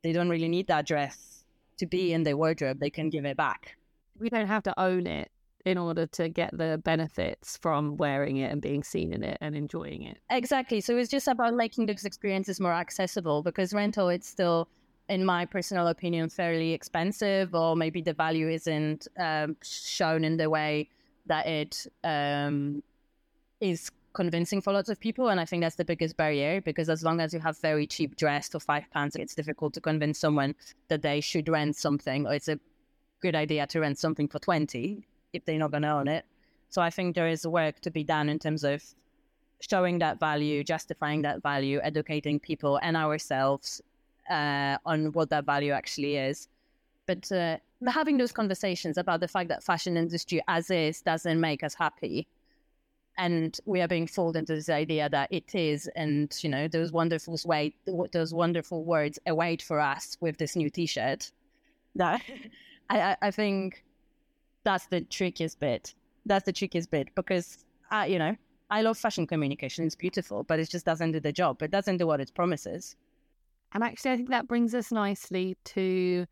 They 0.03 0.13
don't 0.13 0.29
really 0.29 0.49
need 0.49 0.67
that 0.67 0.85
dress 0.85 1.43
to 1.77 1.85
be 1.85 2.13
in 2.13 2.23
their 2.23 2.37
wardrobe. 2.37 2.79
They 2.79 2.89
can 2.89 3.09
give 3.09 3.25
it 3.25 3.37
back. 3.37 3.77
We 4.19 4.29
don't 4.29 4.47
have 4.47 4.63
to 4.63 4.79
own 4.79 5.07
it 5.07 5.31
in 5.65 5.77
order 5.77 6.07
to 6.07 6.29
get 6.29 6.55
the 6.57 6.81
benefits 6.83 7.57
from 7.57 7.97
wearing 7.97 8.37
it 8.37 8.51
and 8.51 8.61
being 8.61 8.83
seen 8.83 9.13
in 9.13 9.23
it 9.23 9.37
and 9.41 9.55
enjoying 9.55 10.03
it. 10.03 10.17
Exactly. 10.29 10.81
So 10.81 10.97
it's 10.97 11.09
just 11.09 11.27
about 11.27 11.53
making 11.53 11.85
those 11.85 12.05
experiences 12.05 12.59
more 12.59 12.73
accessible 12.73 13.43
because 13.43 13.73
rental 13.73 14.09
it's 14.09 14.27
still 14.27 14.67
in 15.11 15.25
my 15.25 15.45
personal 15.45 15.87
opinion, 15.87 16.29
fairly 16.29 16.71
expensive, 16.71 17.53
or 17.53 17.75
maybe 17.75 18.01
the 18.01 18.13
value 18.13 18.47
isn't 18.47 19.09
um, 19.19 19.57
shown 19.61 20.23
in 20.23 20.37
the 20.37 20.49
way 20.49 20.87
that 21.25 21.45
it 21.45 21.85
um, 22.05 22.81
is 23.59 23.91
convincing 24.13 24.61
for 24.61 24.71
lots 24.71 24.87
of 24.87 24.97
people. 25.01 25.27
And 25.27 25.37
I 25.37 25.43
think 25.43 25.63
that's 25.63 25.75
the 25.75 25.83
biggest 25.83 26.15
barrier 26.15 26.61
because 26.61 26.89
as 26.89 27.03
long 27.03 27.19
as 27.19 27.33
you 27.33 27.41
have 27.41 27.57
very 27.57 27.85
cheap 27.85 28.15
dress 28.15 28.47
for 28.47 28.61
five 28.61 28.89
pounds, 28.91 29.17
it's 29.17 29.35
difficult 29.35 29.73
to 29.73 29.81
convince 29.81 30.17
someone 30.17 30.55
that 30.87 31.01
they 31.01 31.19
should 31.19 31.49
rent 31.49 31.75
something 31.75 32.25
or 32.25 32.33
it's 32.33 32.47
a 32.47 32.57
good 33.21 33.35
idea 33.35 33.67
to 33.67 33.81
rent 33.81 33.99
something 33.99 34.29
for 34.29 34.39
20 34.39 35.05
if 35.33 35.43
they're 35.43 35.59
not 35.59 35.71
going 35.71 35.83
to 35.83 35.91
own 35.91 36.07
it. 36.07 36.23
So 36.69 36.81
I 36.81 36.89
think 36.89 37.15
there 37.15 37.27
is 37.27 37.45
work 37.45 37.81
to 37.81 37.91
be 37.91 38.05
done 38.05 38.29
in 38.29 38.39
terms 38.39 38.63
of 38.63 38.81
showing 39.59 39.99
that 39.99 40.21
value, 40.21 40.63
justifying 40.63 41.21
that 41.23 41.43
value, 41.43 41.81
educating 41.83 42.39
people 42.39 42.79
and 42.81 42.95
ourselves 42.95 43.81
uh, 44.29 44.77
on 44.85 45.11
what 45.13 45.29
that 45.29 45.45
value 45.45 45.71
actually 45.71 46.17
is. 46.17 46.47
But 47.07 47.31
uh, 47.31 47.57
having 47.87 48.17
those 48.17 48.31
conversations 48.31 48.97
about 48.97 49.19
the 49.19 49.27
fact 49.27 49.49
that 49.49 49.63
fashion 49.63 49.97
industry 49.97 50.41
as 50.47 50.69
is 50.69 51.01
doesn't 51.01 51.39
make 51.39 51.63
us 51.63 51.73
happy. 51.73 52.27
And 53.17 53.59
we 53.65 53.81
are 53.81 53.87
being 53.87 54.07
fooled 54.07 54.35
into 54.35 54.55
this 54.55 54.69
idea 54.69 55.09
that 55.09 55.27
it 55.31 55.53
is 55.53 55.89
and 55.95 56.33
you 56.41 56.49
know 56.49 56.67
those 56.67 56.91
wonderful 56.91 57.37
way 57.45 57.75
those 58.13 58.33
wonderful 58.33 58.85
words 58.85 59.19
await 59.27 59.61
for 59.61 59.79
us 59.79 60.17
with 60.21 60.37
this 60.37 60.55
new 60.55 60.69
t-shirt. 60.69 61.31
That 61.95 62.21
I, 62.89 63.17
I 63.21 63.31
think 63.31 63.83
that's 64.63 64.85
the 64.87 65.01
trickiest 65.01 65.59
bit. 65.59 65.93
That's 66.25 66.45
the 66.45 66.53
trickiest 66.53 66.89
bit 66.89 67.09
because 67.15 67.65
uh, 67.91 68.05
you 68.07 68.19
know 68.19 68.35
i 68.69 68.81
love 68.81 68.97
fashion 68.97 69.27
communication. 69.27 69.85
It's 69.85 69.95
beautiful 69.95 70.43
but 70.43 70.59
it 70.59 70.69
just 70.69 70.85
doesn't 70.85 71.11
do 71.11 71.19
the 71.19 71.33
job. 71.33 71.61
It 71.61 71.71
doesn't 71.71 71.97
do 71.97 72.07
what 72.07 72.21
it 72.21 72.31
promises 72.33 72.95
and 73.73 73.83
actually 73.83 74.11
i 74.11 74.15
think 74.15 74.29
that 74.29 74.47
brings 74.47 74.73
us 74.73 74.91
nicely 74.91 75.57
to 75.63 76.25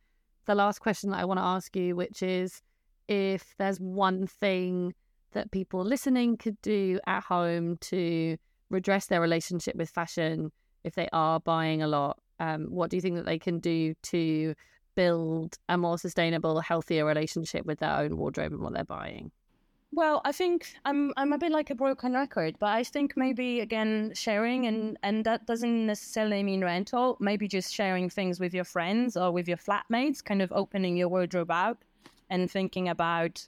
the 0.45 0.56
last 0.56 0.80
question 0.80 1.10
that 1.10 1.19
i 1.19 1.25
want 1.25 1.38
to 1.38 1.43
ask 1.43 1.75
you 1.75 1.95
which 1.95 2.21
is 2.23 2.62
if 3.08 3.56
there's 3.58 3.80
one 3.80 4.28
thing 4.28 4.93
that 5.34 5.52
people 5.52 5.84
listening 5.84 6.38
could 6.38 6.60
do 6.62 6.99
at 7.08 7.23
home 7.23 7.78
to 7.78 8.38
redress 8.69 9.08
their 9.08 9.21
relationship 9.21 9.75
with 9.75 9.89
fashion 9.89 10.52
if 10.84 10.95
they 10.95 11.10
are 11.12 11.39
buying 11.39 11.82
a 11.82 11.88
lot? 11.88 12.19
Um, 12.39 12.67
what 12.69 12.89
do 12.89 12.97
you 12.97 13.02
think 13.02 13.15
that 13.15 13.25
they 13.25 13.39
can 13.39 13.60
do 13.60 13.93
to 14.04 14.56
build 14.95 15.58
a 15.67 15.78
more 15.78 15.97
sustainable, 15.97 16.60
healthier 16.62 17.06
relationship 17.06 17.65
with 17.65 17.80
their 17.80 17.91
own 17.97 18.17
wardrobe 18.17 18.54
and 18.54 18.62
what 18.62 18.73
they're 18.73 18.84
buying? 18.84 19.32
Well, 19.91 20.21
I 20.23 20.32
think 20.32 20.75
I'm 20.86 21.13
I'm 21.17 21.34
a 21.34 21.38
bit 21.38 21.52
like 21.52 21.69
a 21.71 21.75
broken 21.75 22.13
record, 22.13 22.58
but 22.60 22.67
I 22.69 22.84
think 22.84 23.17
maybe 23.17 23.60
again 23.60 24.12
sharing 24.13 24.67
and 24.67 24.97
and 25.02 25.25
that 25.25 25.47
doesn't 25.47 25.88
necessarily 25.88 26.43
mean 26.43 26.63
rental. 26.63 27.17
Maybe 27.19 27.47
just 27.47 27.73
sharing 27.73 28.10
things 28.10 28.39
with 28.39 28.54
your 28.54 28.63
friends 28.65 29.17
or 29.17 29.32
with 29.32 29.47
your 29.47 29.58
flatmates, 29.58 30.23
kind 30.23 30.41
of 30.43 30.52
opening 30.52 30.95
your 30.95 31.10
wardrobe 31.10 31.49
out 31.52 31.80
and 32.30 32.49
thinking 32.52 32.88
about 32.88 33.47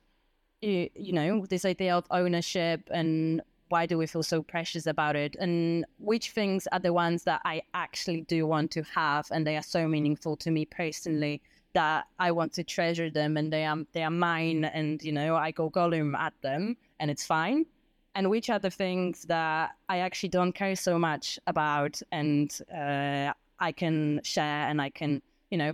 you, 0.62 0.90
you 0.96 1.14
know, 1.14 1.46
this 1.48 1.66
idea 1.66 1.96
of 1.98 2.06
ownership 2.12 2.90
and 2.92 3.42
why 3.70 3.86
do 3.88 3.98
we 3.98 4.08
feel 4.08 4.24
so 4.24 4.44
precious 4.44 4.88
about 4.88 5.16
it 5.16 5.36
and 5.40 5.86
which 6.00 6.32
things 6.32 6.68
are 6.72 6.80
the 6.80 6.94
ones 6.94 7.24
that 7.26 7.42
I 7.46 7.64
actually 7.74 8.22
do 8.22 8.48
want 8.48 8.72
to 8.72 8.84
have 8.84 9.28
and 9.32 9.48
they 9.48 9.58
are 9.58 9.64
so 9.64 9.88
meaningful 9.88 10.38
to 10.38 10.52
me 10.52 10.66
personally 10.66 11.42
that 11.74 12.08
I 12.20 12.32
want 12.32 12.54
to 12.54 12.64
treasure 12.64 13.10
them 13.10 13.38
and 13.38 13.52
they 13.52 13.66
are 13.66 13.78
they 13.94 14.04
are 14.04 14.12
mine 14.12 14.66
and 14.66 15.02
you 15.04 15.12
know 15.12 15.36
I 15.36 15.52
go 15.52 15.70
Gollum 15.70 16.18
at 16.18 16.34
them 16.42 16.78
and 17.00 17.10
it's 17.12 17.26
fine. 17.26 17.66
And 18.14 18.30
which 18.30 18.50
are 18.50 18.60
the 18.60 18.70
things 18.70 19.24
that 19.26 19.72
I 19.88 20.00
actually 20.00 20.30
don't 20.30 20.52
care 20.52 20.76
so 20.76 21.00
much 21.00 21.40
about 21.48 22.02
and 22.12 22.52
uh, 22.74 23.32
I 23.60 23.72
can 23.72 24.20
share 24.24 24.68
and 24.68 24.82
I 24.82 24.90
can 24.90 25.22
you 25.50 25.58
know 25.58 25.74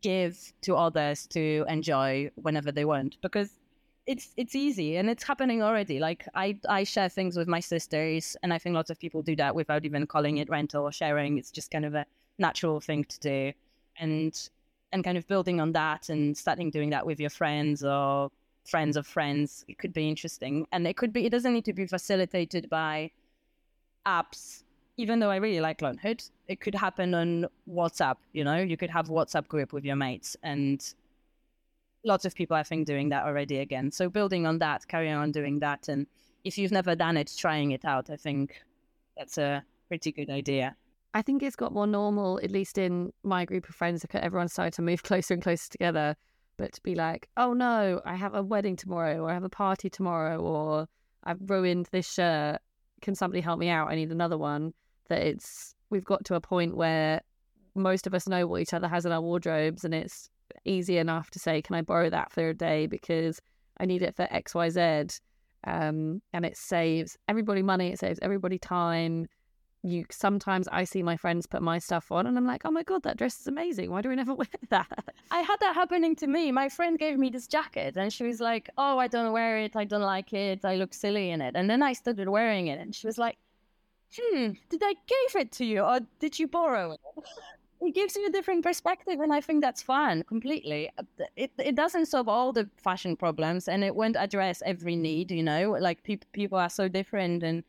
give 0.00 0.52
to 0.62 0.76
others 0.76 1.26
to 1.28 1.64
enjoy 1.68 2.30
whenever 2.36 2.72
they 2.72 2.84
want 2.84 3.20
because 3.20 3.50
it's 4.06 4.32
it's 4.36 4.54
easy 4.54 4.96
and 4.96 5.10
it's 5.10 5.24
happening 5.24 5.62
already. 5.62 5.98
Like 5.98 6.26
i 6.34 6.58
i 6.68 6.84
share 6.84 7.08
things 7.08 7.36
with 7.36 7.48
my 7.48 7.60
sisters 7.60 8.36
and 8.42 8.52
i 8.52 8.58
think 8.58 8.74
lots 8.74 8.90
of 8.90 8.98
people 8.98 9.22
do 9.22 9.36
that 9.36 9.54
without 9.54 9.84
even 9.84 10.06
calling 10.06 10.38
it 10.38 10.48
rental 10.48 10.84
or 10.84 10.92
sharing. 10.92 11.38
It's 11.38 11.50
just 11.50 11.70
kind 11.70 11.84
of 11.84 11.94
a 11.94 12.06
natural 12.38 12.80
thing 12.80 13.04
to 13.04 13.20
do 13.20 13.52
and 13.98 14.48
and 14.92 15.04
kind 15.04 15.16
of 15.16 15.26
building 15.26 15.60
on 15.60 15.72
that 15.72 16.08
and 16.08 16.36
starting 16.36 16.70
doing 16.70 16.90
that 16.90 17.06
with 17.06 17.18
your 17.18 17.30
friends 17.30 17.82
or 17.84 18.30
friends 18.64 18.96
of 18.96 19.06
friends 19.06 19.64
it 19.66 19.78
could 19.78 19.92
be 19.92 20.08
interesting 20.08 20.66
and 20.70 20.86
it 20.86 20.96
could 20.96 21.12
be 21.12 21.26
it 21.26 21.30
doesn't 21.30 21.52
need 21.52 21.64
to 21.64 21.72
be 21.72 21.86
facilitated 21.86 22.68
by 22.70 23.10
apps 24.06 24.62
even 24.96 25.20
though 25.20 25.30
I 25.30 25.36
really 25.36 25.60
like 25.60 25.78
Loanhood, 25.78 26.28
it 26.48 26.60
could 26.60 26.74
happen 26.74 27.14
on 27.14 27.46
WhatsApp. 27.68 28.16
You 28.32 28.44
know, 28.44 28.58
you 28.58 28.76
could 28.76 28.90
have 28.90 29.08
WhatsApp 29.08 29.48
group 29.48 29.72
with 29.72 29.84
your 29.84 29.96
mates, 29.96 30.36
and 30.42 30.82
lots 32.04 32.24
of 32.24 32.34
people 32.34 32.56
I 32.56 32.62
think 32.62 32.86
doing 32.86 33.08
that 33.10 33.24
already. 33.24 33.58
Again, 33.58 33.90
so 33.90 34.08
building 34.08 34.46
on 34.46 34.58
that, 34.58 34.86
carrying 34.86 35.14
on 35.14 35.32
doing 35.32 35.60
that, 35.60 35.88
and 35.88 36.06
if 36.44 36.58
you've 36.58 36.72
never 36.72 36.94
done 36.94 37.16
it, 37.16 37.32
trying 37.36 37.70
it 37.72 37.84
out. 37.84 38.10
I 38.10 38.16
think 38.16 38.62
that's 39.16 39.38
a 39.38 39.64
pretty 39.88 40.12
good 40.12 40.30
idea. 40.30 40.76
I 41.14 41.22
think 41.22 41.42
it's 41.42 41.56
got 41.56 41.72
more 41.72 41.86
normal, 41.86 42.40
at 42.42 42.50
least 42.50 42.78
in 42.78 43.12
my 43.22 43.44
group 43.44 43.68
of 43.68 43.74
friends. 43.74 44.02
That 44.02 44.24
everyone's 44.24 44.52
starting 44.52 44.72
to 44.72 44.82
move 44.82 45.02
closer 45.10 45.34
and 45.34 45.42
closer 45.42 45.70
together. 45.70 46.16
But 46.58 46.72
to 46.74 46.82
be 46.82 46.94
like, 46.94 47.28
oh 47.36 47.54
no, 47.54 48.00
I 48.04 48.14
have 48.14 48.34
a 48.34 48.42
wedding 48.42 48.76
tomorrow, 48.76 49.18
or 49.20 49.30
I 49.30 49.34
have 49.34 49.44
a 49.44 49.48
party 49.48 49.88
tomorrow, 49.88 50.38
or 50.38 50.88
I've 51.24 51.38
ruined 51.48 51.88
this 51.92 52.12
shirt. 52.12 52.58
Can 53.00 53.14
somebody 53.14 53.40
help 53.40 53.58
me 53.58 53.68
out? 53.68 53.88
I 53.88 53.94
need 53.94 54.12
another 54.12 54.38
one 54.38 54.74
that 55.08 55.22
it's 55.22 55.74
we've 55.90 56.04
got 56.04 56.24
to 56.24 56.34
a 56.34 56.40
point 56.40 56.76
where 56.76 57.20
most 57.74 58.06
of 58.06 58.14
us 58.14 58.28
know 58.28 58.46
what 58.46 58.60
each 58.60 58.74
other 58.74 58.88
has 58.88 59.06
in 59.06 59.12
our 59.12 59.20
wardrobes 59.20 59.84
and 59.84 59.94
it's 59.94 60.30
easy 60.64 60.98
enough 60.98 61.30
to 61.30 61.38
say 61.38 61.62
can 61.62 61.76
i 61.76 61.82
borrow 61.82 62.10
that 62.10 62.30
for 62.30 62.48
a 62.48 62.54
day 62.54 62.86
because 62.86 63.40
i 63.78 63.84
need 63.84 64.02
it 64.02 64.14
for 64.14 64.26
xyz 64.26 65.20
um, 65.64 66.20
and 66.32 66.44
it 66.44 66.56
saves 66.56 67.16
everybody 67.28 67.62
money 67.62 67.92
it 67.92 67.98
saves 67.98 68.18
everybody 68.20 68.58
time 68.58 69.26
you 69.82 70.04
sometimes 70.10 70.68
i 70.68 70.84
see 70.84 71.02
my 71.02 71.16
friends 71.16 71.46
put 71.46 71.60
my 71.60 71.78
stuff 71.78 72.12
on 72.12 72.26
and 72.26 72.36
i'm 72.36 72.46
like 72.46 72.62
oh 72.64 72.70
my 72.70 72.82
god 72.82 73.02
that 73.02 73.16
dress 73.16 73.40
is 73.40 73.46
amazing 73.46 73.90
why 73.90 74.00
do 74.00 74.08
we 74.08 74.14
never 74.14 74.34
wear 74.40 74.46
that 74.70 75.04
i 75.30 75.40
had 75.40 75.56
that 75.60 75.74
happening 75.74 76.14
to 76.14 76.26
me 76.26 76.52
my 76.52 76.68
friend 76.68 76.98
gave 76.98 77.18
me 77.18 77.30
this 77.30 77.46
jacket 77.46 77.96
and 77.96 78.12
she 78.12 78.24
was 78.24 78.40
like 78.40 78.70
oh 78.78 78.98
i 78.98 79.06
don't 79.08 79.32
wear 79.32 79.58
it 79.58 79.74
i 79.74 79.84
don't 79.84 80.02
like 80.02 80.32
it 80.32 80.64
i 80.64 80.76
look 80.76 80.94
silly 80.94 81.30
in 81.30 81.40
it 81.40 81.56
and 81.56 81.68
then 81.68 81.82
i 81.82 81.92
started 81.92 82.28
wearing 82.28 82.68
it 82.68 82.78
and 82.78 82.94
she 82.94 83.06
was 83.06 83.18
like 83.18 83.36
hmm, 84.14 84.50
did 84.68 84.82
I 84.82 84.94
give 85.06 85.40
it 85.40 85.52
to 85.52 85.64
you 85.64 85.80
or 85.82 86.00
did 86.20 86.38
you 86.38 86.46
borrow 86.46 86.92
it? 86.92 87.00
it 87.80 87.94
gives 87.94 88.14
you 88.14 88.26
a 88.26 88.30
different 88.30 88.62
perspective, 88.62 89.18
and 89.20 89.32
I 89.32 89.40
think 89.40 89.60
that's 89.60 89.82
fun 89.82 90.22
completely. 90.22 90.90
It 91.36 91.50
it 91.58 91.74
doesn't 91.74 92.06
solve 92.06 92.28
all 92.28 92.52
the 92.52 92.68
fashion 92.76 93.16
problems, 93.16 93.68
and 93.68 93.82
it 93.82 93.94
won't 93.94 94.16
address 94.16 94.62
every 94.64 94.96
need. 94.96 95.30
You 95.30 95.42
know, 95.42 95.76
like 95.80 96.02
people 96.04 96.28
people 96.32 96.58
are 96.58 96.70
so 96.70 96.88
different, 96.88 97.42
and 97.42 97.64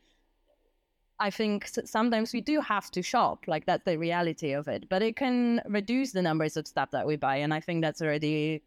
I 1.20 1.30
think 1.30 1.70
sometimes 1.86 2.34
we 2.34 2.42
do 2.42 2.60
have 2.62 2.92
to 2.92 3.02
shop. 3.02 3.46
Like 3.48 3.66
that's 3.66 3.86
the 3.86 3.98
reality 3.98 4.54
of 4.54 4.68
it, 4.68 4.90
but 4.90 5.02
it 5.02 5.16
can 5.16 5.62
reduce 5.68 6.12
the 6.12 6.22
numbers 6.22 6.58
of 6.58 6.68
stuff 6.68 6.92
that 6.92 7.06
we 7.06 7.16
buy, 7.16 7.38
and 7.38 7.54
I 7.54 7.60
think 7.60 7.82
that's 7.82 8.02
already 8.02 8.64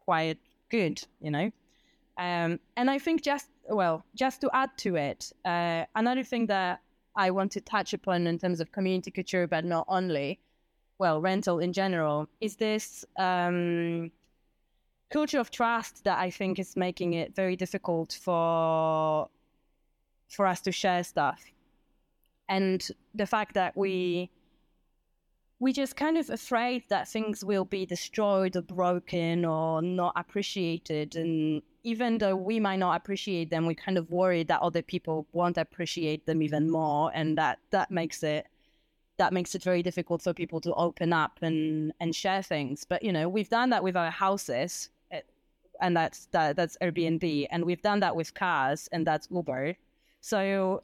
quite 0.00 0.38
good. 0.70 1.02
You 1.20 1.30
know, 1.30 1.50
um, 2.18 2.60
and 2.76 2.90
I 2.90 2.98
think 2.98 3.22
just 3.22 3.48
well, 3.68 4.04
just 4.14 4.40
to 4.42 4.50
add 4.52 4.70
to 4.78 4.96
it, 4.96 5.32
uh, 5.44 5.84
another 5.94 6.22
thing 6.22 6.46
that 6.46 6.80
I 7.16 7.30
want 7.30 7.52
to 7.52 7.60
touch 7.60 7.92
upon 7.94 8.26
in 8.26 8.38
terms 8.38 8.60
of 8.60 8.72
community 8.72 9.10
couture, 9.10 9.46
but 9.46 9.64
not 9.64 9.86
only, 9.88 10.38
well, 10.98 11.20
rental 11.20 11.58
in 11.58 11.72
general, 11.72 12.28
is 12.40 12.56
this 12.56 13.04
um, 13.18 14.10
culture 15.10 15.40
of 15.40 15.50
trust 15.50 16.04
that 16.04 16.18
I 16.18 16.30
think 16.30 16.58
is 16.58 16.76
making 16.76 17.14
it 17.14 17.34
very 17.34 17.56
difficult 17.56 18.18
for 18.22 19.28
for 20.28 20.46
us 20.46 20.60
to 20.60 20.72
share 20.72 21.04
stuff, 21.04 21.40
and 22.48 22.88
the 23.14 23.26
fact 23.26 23.54
that 23.54 23.76
we 23.76 24.30
we 25.58 25.72
just 25.72 25.96
kind 25.96 26.18
of 26.18 26.28
afraid 26.28 26.82
that 26.90 27.08
things 27.08 27.42
will 27.44 27.64
be 27.64 27.86
destroyed 27.86 28.56
or 28.56 28.62
broken 28.62 29.44
or 29.44 29.80
not 29.80 30.12
appreciated. 30.16 31.16
And 31.16 31.62
even 31.82 32.18
though 32.18 32.36
we 32.36 32.60
might 32.60 32.76
not 32.76 32.96
appreciate 32.96 33.48
them 33.50 33.64
we 33.64 33.74
kind 33.74 33.96
of 33.96 34.10
worry 34.10 34.42
that 34.44 34.60
other 34.60 34.82
people 34.82 35.26
won't 35.32 35.56
appreciate 35.56 36.26
them 36.26 36.42
even 36.42 36.70
more. 36.70 37.10
And 37.14 37.38
that 37.38 37.58
that 37.70 37.90
makes 37.90 38.22
it 38.22 38.46
that 39.18 39.32
makes 39.32 39.54
it 39.54 39.62
very 39.62 39.82
difficult 39.82 40.20
for 40.20 40.34
people 40.34 40.60
to 40.60 40.74
open 40.74 41.12
up 41.12 41.38
and 41.40 41.92
and 42.00 42.14
share 42.14 42.42
things. 42.42 42.84
But 42.84 43.02
you 43.02 43.12
know 43.12 43.28
we've 43.28 43.48
done 43.48 43.70
that 43.70 43.82
with 43.82 43.96
our 43.96 44.10
houses 44.10 44.90
eh, 45.10 45.22
and 45.80 45.96
that's 45.96 46.26
that, 46.32 46.56
that's 46.56 46.76
airbnb. 46.82 47.46
And 47.50 47.64
we've 47.64 47.82
done 47.82 48.00
that 48.00 48.14
with 48.14 48.34
cars 48.34 48.88
and 48.92 49.06
that's 49.06 49.28
uber. 49.30 49.76
So 50.20 50.82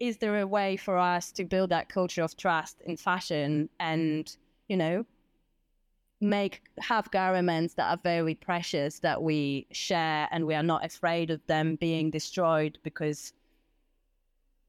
is 0.00 0.18
there 0.18 0.38
a 0.38 0.46
way 0.46 0.76
for 0.76 0.96
us 0.96 1.32
to 1.32 1.44
build 1.44 1.70
that 1.70 1.88
culture 1.88 2.22
of 2.22 2.36
trust 2.36 2.80
in 2.84 2.96
fashion 2.96 3.68
and 3.80 4.36
you 4.68 4.76
know 4.76 5.04
make 6.20 6.62
have 6.78 7.10
garments 7.10 7.74
that 7.74 7.90
are 7.90 8.00
very 8.02 8.34
precious 8.34 8.98
that 9.00 9.22
we 9.22 9.66
share 9.70 10.28
and 10.32 10.46
we 10.46 10.54
are 10.54 10.62
not 10.62 10.84
afraid 10.84 11.30
of 11.30 11.40
them 11.46 11.76
being 11.76 12.10
destroyed 12.10 12.78
because 12.82 13.32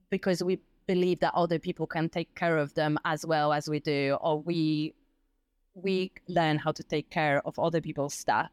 because 0.09 0.43
we 0.43 0.59
believe 0.87 1.19
that 1.19 1.33
other 1.35 1.59
people 1.59 1.85
can 1.85 2.09
take 2.09 2.33
care 2.35 2.57
of 2.57 2.73
them 2.73 2.97
as 3.05 3.25
well 3.25 3.53
as 3.53 3.69
we 3.69 3.79
do 3.79 4.17
or 4.21 4.39
we 4.41 4.93
we 5.75 6.11
learn 6.27 6.57
how 6.57 6.71
to 6.71 6.83
take 6.83 7.09
care 7.09 7.41
of 7.45 7.57
other 7.57 7.81
people's 7.81 8.13
stuff 8.13 8.49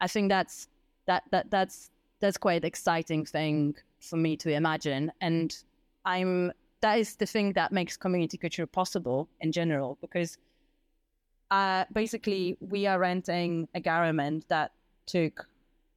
i 0.00 0.06
think 0.06 0.28
that's 0.28 0.68
that 1.06 1.24
that 1.30 1.50
that's 1.50 1.90
that's 2.20 2.36
quite 2.36 2.64
exciting 2.64 3.24
thing 3.24 3.74
for 3.98 4.16
me 4.16 4.36
to 4.36 4.50
imagine. 4.50 5.10
And 5.20 5.56
I'm 6.10 6.52
that 6.80 6.98
is 6.98 7.16
the 7.16 7.26
thing 7.26 7.52
that 7.52 7.72
makes 7.72 7.96
community 7.96 8.38
couture 8.38 8.66
possible 8.66 9.28
in 9.40 9.52
general 9.52 9.98
because 10.00 10.38
uh, 11.50 11.84
basically 11.92 12.56
we 12.60 12.86
are 12.86 12.98
renting 12.98 13.68
a 13.74 13.80
garment 13.80 14.48
that 14.48 14.72
took, 15.06 15.46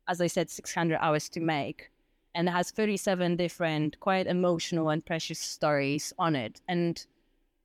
as 0.07 0.19
I 0.19 0.27
said, 0.27 0.49
600 0.49 0.97
hours 0.99 1.29
to 1.29 1.39
make 1.39 1.89
and 2.35 2.47
it 2.47 2.51
has 2.51 2.71
37 2.71 3.35
different, 3.37 3.99
quite 3.99 4.27
emotional 4.27 4.89
and 4.89 5.05
precious 5.05 5.39
stories 5.39 6.13
on 6.17 6.35
it. 6.35 6.61
And 6.67 7.05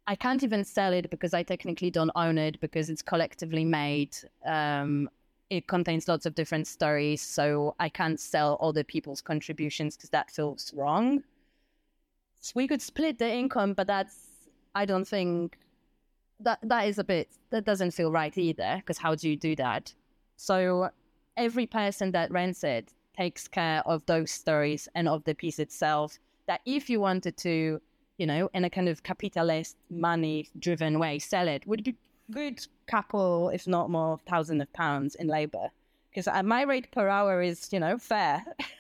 I 0.07 0.15
can't 0.15 0.43
even 0.43 0.65
sell 0.65 0.93
it 0.93 1.11
because 1.11 1.35
I 1.35 1.43
technically 1.43 1.91
don't 1.91 2.11
own 2.15 2.39
it 2.39 2.61
because 2.61 2.91
it's 2.91 3.03
collectively 3.03 3.65
made. 3.65 4.17
Um, 4.47 5.09
it 5.51 5.67
contains 5.67 6.09
lots 6.09 6.27
of 6.27 6.35
different 6.35 6.67
stories, 6.67 7.23
so 7.23 7.75
I 7.81 7.89
can't 7.89 8.21
sell 8.21 8.59
other 8.61 8.85
people's 8.85 9.23
contributions 9.23 9.97
because 9.97 10.11
that 10.11 10.31
feels 10.31 10.73
wrong. 10.75 11.23
We 12.55 12.69
could 12.69 12.83
split 12.83 13.19
the 13.19 13.31
income, 13.31 13.75
but 13.75 13.87
that's 13.87 14.29
I 14.75 14.85
don't 14.85 15.07
think 15.07 15.59
that 16.41 16.61
that 16.63 16.87
is 16.87 16.99
a 16.99 17.05
bit 17.05 17.29
that 17.51 17.65
doesn't 17.65 17.93
feel 17.93 18.11
right 18.13 18.37
either. 18.37 18.77
Because 18.77 18.99
how 18.99 19.15
do 19.15 19.29
you 19.29 19.37
do 19.37 19.57
that? 19.57 19.95
So 20.37 20.91
every 21.37 21.67
person 21.67 22.13
that 22.13 22.31
rents 22.31 22.65
it 22.65 22.93
takes 23.17 23.49
care 23.49 23.83
of 23.87 24.07
those 24.07 24.31
stories 24.31 24.89
and 24.95 25.09
of 25.09 25.25
the 25.25 25.35
piece 25.35 25.59
itself. 25.59 26.19
That 26.47 26.61
if 26.65 26.89
you 26.89 27.01
wanted 27.01 27.37
to, 27.39 27.81
you 28.17 28.27
know, 28.27 28.49
in 28.55 28.65
a 28.65 28.71
kind 28.71 28.89
of 28.89 29.03
capitalist, 29.03 29.77
money-driven 29.91 30.99
way, 30.99 31.19
sell 31.19 31.49
it 31.49 31.67
would 31.67 31.85
be 31.85 31.97
good 32.31 32.65
couple, 32.87 33.51
if 33.51 33.67
not 33.67 33.91
more, 33.91 34.19
thousand 34.29 34.61
of 34.61 34.73
pounds 34.73 35.15
in 35.15 35.27
labor. 35.27 35.69
Because 36.11 36.29
uh, 36.29 36.43
my 36.43 36.63
rate 36.63 36.91
per 36.91 37.09
hour 37.09 37.43
is, 37.43 37.69
you 37.73 37.81
know, 37.81 37.99
fair. 37.99 38.45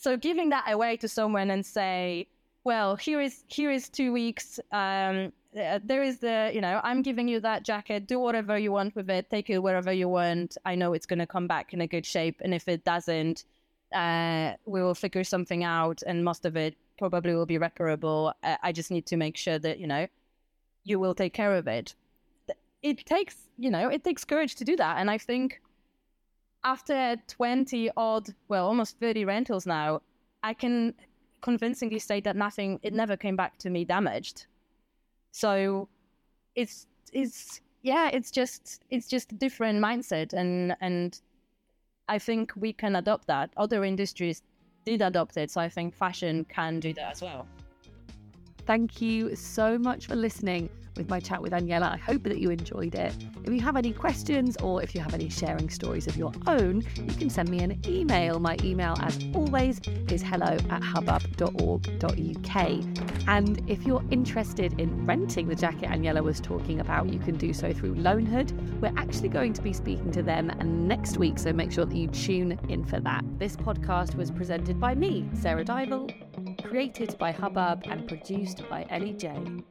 so 0.00 0.16
giving 0.16 0.48
that 0.48 0.64
away 0.72 0.96
to 0.96 1.08
someone 1.08 1.50
and 1.50 1.64
say, 1.64 2.26
well, 2.64 2.96
here 2.96 3.20
is 3.20 3.44
here 3.48 3.70
is 3.70 3.88
two 3.88 4.12
weeks. 4.12 4.58
Um, 4.72 5.32
uh, 5.58 5.80
there 5.84 6.02
is 6.02 6.18
the, 6.18 6.50
you 6.54 6.60
know, 6.60 6.80
I'm 6.84 7.02
giving 7.02 7.28
you 7.28 7.40
that 7.40 7.64
jacket. 7.64 8.06
Do 8.06 8.18
whatever 8.18 8.56
you 8.56 8.72
want 8.72 8.94
with 8.94 9.10
it. 9.10 9.28
Take 9.28 9.50
it 9.50 9.58
wherever 9.58 9.92
you 9.92 10.08
want. 10.08 10.56
I 10.64 10.74
know 10.74 10.92
it's 10.92 11.06
going 11.06 11.18
to 11.18 11.26
come 11.26 11.46
back 11.46 11.74
in 11.74 11.80
a 11.80 11.86
good 11.86 12.06
shape, 12.06 12.40
and 12.42 12.54
if 12.54 12.68
it 12.68 12.84
doesn't, 12.84 13.44
uh, 13.94 14.52
we 14.64 14.82
will 14.82 14.94
figure 14.94 15.24
something 15.24 15.64
out, 15.64 16.02
and 16.06 16.24
most 16.24 16.46
of 16.46 16.56
it 16.56 16.76
probably 16.98 17.34
will 17.34 17.46
be 17.46 17.58
reparable. 17.58 18.32
Uh, 18.42 18.56
I 18.62 18.72
just 18.72 18.90
need 18.90 19.06
to 19.06 19.16
make 19.16 19.36
sure 19.36 19.58
that 19.58 19.78
you 19.80 19.86
know 19.86 20.06
you 20.84 20.98
will 20.98 21.14
take 21.14 21.34
care 21.34 21.54
of 21.56 21.66
it. 21.66 21.94
It 22.82 23.04
takes, 23.04 23.36
you 23.58 23.70
know, 23.70 23.88
it 23.88 24.02
takes 24.02 24.24
courage 24.24 24.54
to 24.56 24.64
do 24.64 24.76
that, 24.76 24.96
and 24.98 25.10
I 25.10 25.18
think 25.18 25.60
after 26.64 27.16
20 27.28 27.90
odd, 27.96 28.34
well, 28.48 28.66
almost 28.66 28.98
30 28.98 29.24
rentals 29.24 29.66
now, 29.66 30.02
I 30.42 30.54
can 30.54 30.94
convincingly 31.40 31.98
say 31.98 32.20
that 32.20 32.36
nothing, 32.36 32.78
it 32.82 32.92
never 32.92 33.16
came 33.16 33.36
back 33.36 33.58
to 33.58 33.70
me 33.70 33.84
damaged. 33.84 34.46
So 35.32 35.88
it's, 36.54 36.86
it's, 37.12 37.60
yeah, 37.82 38.10
it's 38.12 38.30
just, 38.30 38.82
it's 38.90 39.08
just 39.08 39.32
a 39.32 39.34
different 39.34 39.82
mindset. 39.82 40.32
And, 40.32 40.76
and 40.80 41.18
I 42.08 42.18
think 42.18 42.52
we 42.56 42.72
can 42.72 42.96
adopt 42.96 43.26
that. 43.28 43.50
Other 43.56 43.84
industries 43.84 44.42
did 44.84 45.00
adopt 45.00 45.36
it. 45.36 45.50
So 45.50 45.60
I 45.60 45.68
think 45.68 45.94
fashion 45.94 46.44
can 46.44 46.80
do 46.80 46.92
that 46.94 47.12
as 47.12 47.22
well. 47.22 47.46
Thank 48.66 49.00
you 49.00 49.34
so 49.34 49.78
much 49.78 50.06
for 50.06 50.14
listening 50.14 50.68
with 51.00 51.08
my 51.08 51.18
chat 51.18 51.40
with 51.40 51.52
Aniela. 51.52 51.94
I 51.94 51.96
hope 51.96 52.24
that 52.24 52.38
you 52.38 52.50
enjoyed 52.50 52.94
it. 52.94 53.14
If 53.44 53.52
you 53.52 53.60
have 53.62 53.76
any 53.76 53.92
questions 53.92 54.56
or 54.58 54.82
if 54.82 54.94
you 54.94 55.00
have 55.00 55.14
any 55.14 55.30
sharing 55.30 55.70
stories 55.70 56.06
of 56.06 56.16
your 56.16 56.30
own, 56.46 56.84
you 56.96 57.14
can 57.14 57.30
send 57.30 57.48
me 57.48 57.60
an 57.60 57.80
email. 57.86 58.38
My 58.38 58.58
email, 58.62 58.96
as 59.00 59.18
always, 59.34 59.80
is 60.10 60.22
hello 60.22 60.58
at 60.68 60.82
hubbub.org.uk. 60.82 62.56
And 63.28 63.70
if 63.70 63.86
you're 63.86 64.04
interested 64.10 64.78
in 64.78 65.06
renting 65.06 65.48
the 65.48 65.54
jacket 65.54 65.88
Aniela 65.88 66.22
was 66.22 66.38
talking 66.38 66.80
about, 66.80 67.08
you 67.08 67.18
can 67.18 67.38
do 67.38 67.54
so 67.54 67.72
through 67.72 67.94
Loanhood. 67.94 68.52
We're 68.80 68.92
actually 68.98 69.30
going 69.30 69.54
to 69.54 69.62
be 69.62 69.72
speaking 69.72 70.12
to 70.12 70.22
them 70.22 70.52
next 70.86 71.16
week, 71.16 71.38
so 71.38 71.50
make 71.52 71.72
sure 71.72 71.86
that 71.86 71.96
you 71.96 72.08
tune 72.08 72.58
in 72.68 72.84
for 72.84 73.00
that. 73.00 73.24
This 73.38 73.56
podcast 73.56 74.16
was 74.16 74.30
presented 74.30 74.78
by 74.78 74.94
me, 74.94 75.26
Sarah 75.32 75.64
Dival, 75.64 76.10
created 76.62 77.16
by 77.18 77.32
Hubbub, 77.32 77.84
and 77.84 78.06
produced 78.06 78.68
by 78.68 78.86
Ellie 78.90 79.14
J. 79.14 79.62